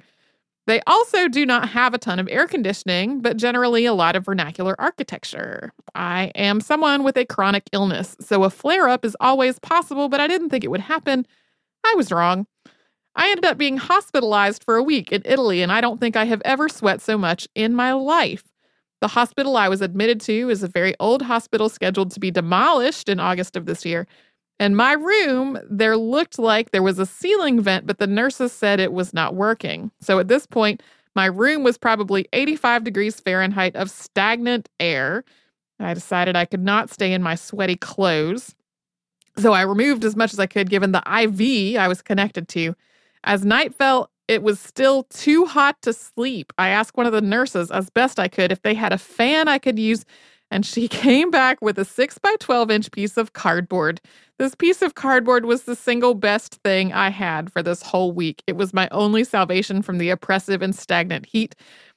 They 0.67 0.81
also 0.85 1.29
do 1.29 1.45
not 1.45 1.69
have 1.69 1.93
a 1.93 1.97
ton 1.97 2.19
of 2.19 2.27
air 2.27 2.45
conditioning, 2.45 3.21
but 3.21 3.37
generally 3.37 3.85
a 3.85 3.93
lot 3.93 4.17
of 4.17 4.25
vernacular 4.25 4.75
architecture. 4.79 5.71
I 5.95 6.33
am 6.35 6.59
someone 6.59 7.03
with 7.03 7.15
a 7.15 7.25
chronic 7.25 7.69
illness, 7.71 8.17
so 8.19 8.43
a 8.43 8.49
flare 8.49 8.89
up 8.89 9.05
is 9.05 9.15
always 9.21 9.59
possible, 9.59 10.09
but 10.09 10.19
I 10.19 10.27
didn't 10.27 10.49
think 10.49 10.65
it 10.65 10.71
would 10.71 10.81
happen. 10.81 11.25
I 11.85 11.93
was 11.95 12.11
wrong. 12.11 12.47
I 13.15 13.29
ended 13.29 13.45
up 13.45 13.57
being 13.57 13.77
hospitalized 13.77 14.63
for 14.63 14.75
a 14.75 14.83
week 14.83 15.13
in 15.13 15.21
Italy, 15.23 15.61
and 15.61 15.71
I 15.71 15.79
don't 15.79 16.01
think 16.01 16.17
I 16.17 16.25
have 16.25 16.41
ever 16.43 16.67
sweat 16.67 17.01
so 17.01 17.17
much 17.17 17.47
in 17.55 17.73
my 17.73 17.93
life. 17.93 18.43
The 18.99 19.07
hospital 19.07 19.55
I 19.55 19.69
was 19.69 19.81
admitted 19.81 20.19
to 20.21 20.49
is 20.49 20.63
a 20.63 20.67
very 20.67 20.95
old 20.99 21.21
hospital 21.21 21.69
scheduled 21.69 22.11
to 22.11 22.19
be 22.19 22.29
demolished 22.29 23.07
in 23.07 23.21
August 23.21 23.55
of 23.55 23.67
this 23.67 23.85
year. 23.85 24.05
In 24.59 24.75
my 24.75 24.93
room, 24.93 25.59
there 25.69 25.97
looked 25.97 26.39
like 26.39 26.71
there 26.71 26.83
was 26.83 26.97
a 26.97 27.05
ceiling 27.05 27.61
vent, 27.61 27.85
but 27.85 27.99
the 27.99 28.07
nurses 28.07 28.51
said 28.51 28.79
it 28.79 28.91
was 28.91 29.13
not 29.13 29.35
working. 29.35 29.91
So 30.01 30.19
at 30.19 30.27
this 30.27 30.47
point, 30.47 30.81
my 31.15 31.25
room 31.25 31.63
was 31.63 31.77
probably 31.77 32.27
85 32.33 32.83
degrees 32.83 33.19
Fahrenheit 33.19 33.75
of 33.75 33.91
stagnant 33.91 34.69
air. 34.79 35.23
I 35.79 35.93
decided 35.93 36.35
I 36.35 36.45
could 36.45 36.63
not 36.63 36.89
stay 36.89 37.13
in 37.13 37.21
my 37.21 37.35
sweaty 37.35 37.75
clothes. 37.75 38.55
So 39.37 39.53
I 39.53 39.61
removed 39.61 40.03
as 40.03 40.15
much 40.15 40.33
as 40.33 40.39
I 40.39 40.47
could 40.47 40.69
given 40.69 40.91
the 40.91 41.03
IV 41.05 41.77
I 41.79 41.87
was 41.87 42.01
connected 42.01 42.47
to. 42.49 42.75
As 43.23 43.45
night 43.45 43.75
fell, 43.75 44.09
it 44.27 44.41
was 44.41 44.59
still 44.59 45.03
too 45.03 45.45
hot 45.45 45.81
to 45.83 45.93
sleep. 45.93 46.51
I 46.57 46.69
asked 46.69 46.97
one 46.97 47.05
of 47.05 47.13
the 47.13 47.21
nurses, 47.21 47.71
as 47.71 47.89
best 47.89 48.19
I 48.19 48.27
could, 48.27 48.51
if 48.51 48.61
they 48.61 48.73
had 48.73 48.91
a 48.91 48.97
fan 48.97 49.47
I 49.47 49.57
could 49.57 49.79
use, 49.79 50.05
and 50.51 50.65
she 50.65 50.87
came 50.87 51.31
back 51.31 51.61
with 51.61 51.77
a 51.77 51.85
6 51.85 52.17
by 52.19 52.35
12 52.39 52.71
inch 52.71 52.91
piece 52.91 53.17
of 53.17 53.33
cardboard. 53.33 54.01
This 54.39 54.55
piece 54.55 54.81
of 54.81 54.95
cardboard 54.95 55.45
was 55.45 55.63
the 55.63 55.75
single 55.75 56.13
best 56.13 56.55
thing 56.63 56.93
I 56.93 57.09
had 57.09 57.51
for 57.51 57.63
this 57.63 57.81
whole 57.81 58.11
week. 58.11 58.43
It 58.47 58.55
was 58.55 58.73
my 58.73 58.87
only 58.91 59.23
salvation 59.23 59.81
from 59.81 59.97
the 59.97 60.09
oppressive 60.09 60.61
and 60.61 60.75
stagnant 60.75 61.25
heat. 61.25 61.55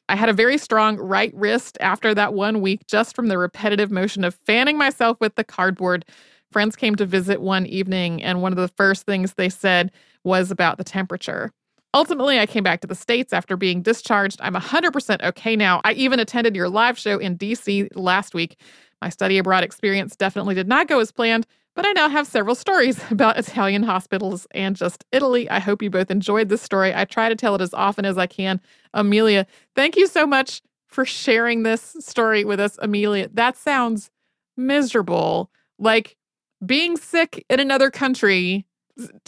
I 0.09 0.17
had 0.17 0.29
a 0.29 0.35
very 0.35 0.59
strong 0.59 0.97
right 0.97 1.33
wrist 1.35 1.79
after 1.81 2.15
that 2.15 2.35
one 2.35 2.61
week 2.61 2.87
just 2.87 3.15
from 3.15 3.29
the 3.29 3.39
repetitive 3.39 3.91
motion 3.91 4.25
of 4.25 4.35
fanning 4.47 4.77
myself 4.77 5.19
with 5.21 5.37
the 5.37 5.45
cardboard. 5.45 6.05
Friends 6.51 6.75
came 6.75 6.97
to 6.97 7.07
visit 7.07 7.41
one 7.41 7.65
evening, 7.67 8.21
and 8.21 8.43
one 8.43 8.53
of 8.53 8.59
the 8.59 8.67
first 8.77 9.07
things 9.07 9.35
they 9.35 9.49
said 9.49 9.93
was 10.25 10.51
about 10.51 10.79
the 10.79 10.85
temperature. 10.85 11.53
Ultimately, 11.93 12.39
I 12.39 12.47
came 12.47 12.63
back 12.63 12.81
to 12.83 12.87
the 12.87 12.95
States 12.95 13.33
after 13.33 13.57
being 13.57 13.83
discharged. 13.83 14.41
I'm 14.41 14.55
100% 14.55 15.23
okay 15.23 15.57
now. 15.57 15.81
I 15.85 15.93
even 15.95 16.21
attended 16.21 16.55
your 16.55 16.69
live 16.69 16.97
show 16.97 17.19
in 17.19 17.37
DC 17.37 17.89
last 17.97 18.33
week. 18.33 18.61
My 19.03 19.09
study 19.09 19.39
abroad 19.39 19.65
experience 19.65 20.15
definitely 20.15 20.55
did 20.55 20.69
not 20.69 20.87
go 20.87 21.01
as 21.01 21.11
planned, 21.11 21.47
but 21.75 21.85
I 21.85 21.93
now 21.93 22.09
have 22.09 22.29
several 22.29 22.55
stories 22.55 23.01
about 23.11 23.39
Italian 23.39 23.83
hospitals 23.83 24.47
and 24.53 24.77
just 24.77 25.05
Italy. 25.11 25.51
I 25.51 25.59
hope 25.59 25.83
you 25.83 25.91
both 25.91 26.13
enjoyed 26.13 26.49
this 26.49 26.63
story. 26.63 26.95
I 26.95 27.05
try 27.07 27.29
to 27.29 27.35
tell 27.35 27.57
it 27.57 27.61
as 27.61 27.75
often 27.75 28.05
as 28.05 28.17
I 28.17 28.27
can. 28.27 28.61
Amelia, 28.95 29.47
thank 29.75 29.97
you 29.97 30.07
so 30.07 30.27
much 30.27 30.63
for 30.87 31.05
sharing 31.05 31.65
this 31.65 31.97
story 32.01 32.45
with 32.45 32.61
us, 32.61 32.79
Amelia. 32.81 33.29
That 33.33 33.57
sounds 33.57 34.11
miserable. 34.57 35.51
Like 35.79 36.17
being 36.65 36.97
sick 36.97 37.45
in 37.49 37.59
another 37.59 37.91
country, 37.91 38.67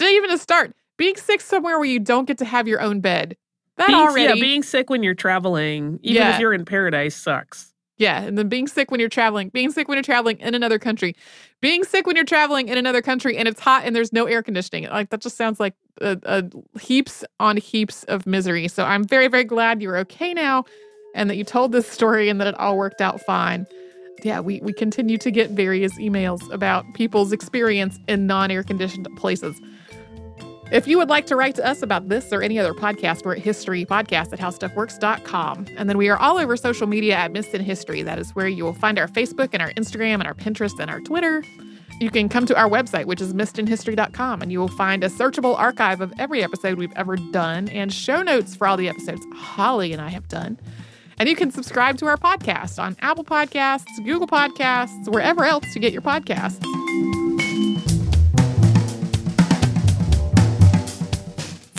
even 0.00 0.38
start, 0.38 0.74
being 1.02 1.16
sick 1.16 1.40
somewhere 1.40 1.78
where 1.80 1.88
you 1.88 1.98
don't 1.98 2.26
get 2.26 2.38
to 2.38 2.44
have 2.44 2.68
your 2.68 2.80
own 2.80 3.00
bed. 3.00 3.36
That 3.76 3.88
being, 3.88 3.98
already. 3.98 4.22
Yeah, 4.22 4.34
being 4.34 4.62
sick 4.62 4.88
when 4.88 5.02
you're 5.02 5.16
traveling, 5.16 5.98
even 6.04 6.22
Yeah. 6.22 6.34
if 6.34 6.38
you're 6.40 6.52
in 6.52 6.64
paradise, 6.64 7.16
sucks. 7.16 7.72
Yeah, 7.98 8.22
and 8.22 8.38
then 8.38 8.48
being 8.48 8.68
sick 8.68 8.92
when 8.92 9.00
you're 9.00 9.08
traveling, 9.08 9.48
being 9.48 9.72
sick 9.72 9.88
when 9.88 9.96
you're 9.96 10.04
traveling 10.04 10.38
in 10.38 10.54
another 10.54 10.78
country, 10.78 11.16
being 11.60 11.82
sick 11.82 12.06
when 12.06 12.14
you're 12.14 12.24
traveling 12.24 12.68
in 12.68 12.78
another 12.78 13.02
country 13.02 13.36
and 13.36 13.48
it's 13.48 13.58
hot 13.58 13.82
and 13.84 13.96
there's 13.96 14.12
no 14.12 14.26
air 14.26 14.44
conditioning. 14.44 14.84
Like 14.90 15.10
that 15.10 15.20
just 15.20 15.36
sounds 15.36 15.58
like 15.58 15.74
a, 16.00 16.16
a 16.22 16.78
heaps 16.78 17.24
on 17.40 17.56
heaps 17.56 18.04
of 18.04 18.24
misery. 18.24 18.68
So 18.68 18.84
I'm 18.84 19.02
very 19.02 19.26
very 19.26 19.44
glad 19.44 19.82
you're 19.82 19.98
okay 19.98 20.32
now, 20.34 20.64
and 21.16 21.28
that 21.30 21.36
you 21.36 21.42
told 21.42 21.72
this 21.72 21.88
story 21.88 22.28
and 22.28 22.40
that 22.40 22.46
it 22.46 22.54
all 22.60 22.76
worked 22.76 23.00
out 23.00 23.20
fine. 23.22 23.66
Yeah, 24.22 24.38
we 24.38 24.60
we 24.62 24.72
continue 24.72 25.18
to 25.18 25.30
get 25.32 25.50
various 25.50 25.92
emails 25.98 26.48
about 26.52 26.84
people's 26.94 27.32
experience 27.32 27.98
in 28.06 28.26
non-air 28.28 28.62
conditioned 28.62 29.08
places. 29.16 29.60
If 30.72 30.88
you 30.88 30.96
would 30.96 31.10
like 31.10 31.26
to 31.26 31.36
write 31.36 31.54
to 31.56 31.66
us 31.66 31.82
about 31.82 32.08
this 32.08 32.32
or 32.32 32.40
any 32.40 32.58
other 32.58 32.72
podcast, 32.72 33.26
we're 33.26 33.36
at 33.36 33.42
historypodcast 33.42 34.32
at 34.32 34.38
howstuffworks.com. 34.38 35.66
And 35.76 35.86
then 35.86 35.98
we 35.98 36.08
are 36.08 36.16
all 36.16 36.38
over 36.38 36.56
social 36.56 36.86
media 36.86 37.14
at 37.14 37.30
Missed 37.30 37.52
in 37.52 37.60
History. 37.60 38.02
That 38.02 38.18
is 38.18 38.30
where 38.30 38.48
you 38.48 38.64
will 38.64 38.72
find 38.72 38.98
our 38.98 39.06
Facebook 39.06 39.50
and 39.52 39.60
our 39.60 39.70
Instagram 39.72 40.14
and 40.14 40.26
our 40.26 40.32
Pinterest 40.32 40.80
and 40.80 40.90
our 40.90 41.00
Twitter. 41.00 41.44
You 42.00 42.10
can 42.10 42.30
come 42.30 42.46
to 42.46 42.56
our 42.56 42.70
website, 42.70 43.04
which 43.04 43.20
is 43.20 43.34
missedinhistory.com, 43.34 44.40
and 44.40 44.50
you 44.50 44.60
will 44.60 44.68
find 44.68 45.04
a 45.04 45.10
searchable 45.10 45.58
archive 45.58 46.00
of 46.00 46.10
every 46.18 46.42
episode 46.42 46.78
we've 46.78 46.92
ever 46.96 47.16
done 47.16 47.68
and 47.68 47.92
show 47.92 48.22
notes 48.22 48.56
for 48.56 48.66
all 48.66 48.78
the 48.78 48.88
episodes 48.88 49.26
Holly 49.34 49.92
and 49.92 50.00
I 50.00 50.08
have 50.08 50.26
done. 50.26 50.58
And 51.18 51.28
you 51.28 51.36
can 51.36 51.50
subscribe 51.50 51.98
to 51.98 52.06
our 52.06 52.16
podcast 52.16 52.82
on 52.82 52.96
Apple 53.00 53.24
Podcasts, 53.24 54.02
Google 54.06 54.26
Podcasts, 54.26 55.06
wherever 55.12 55.44
else 55.44 55.66
you 55.74 55.82
get 55.82 55.92
your 55.92 56.00
podcasts. 56.00 56.62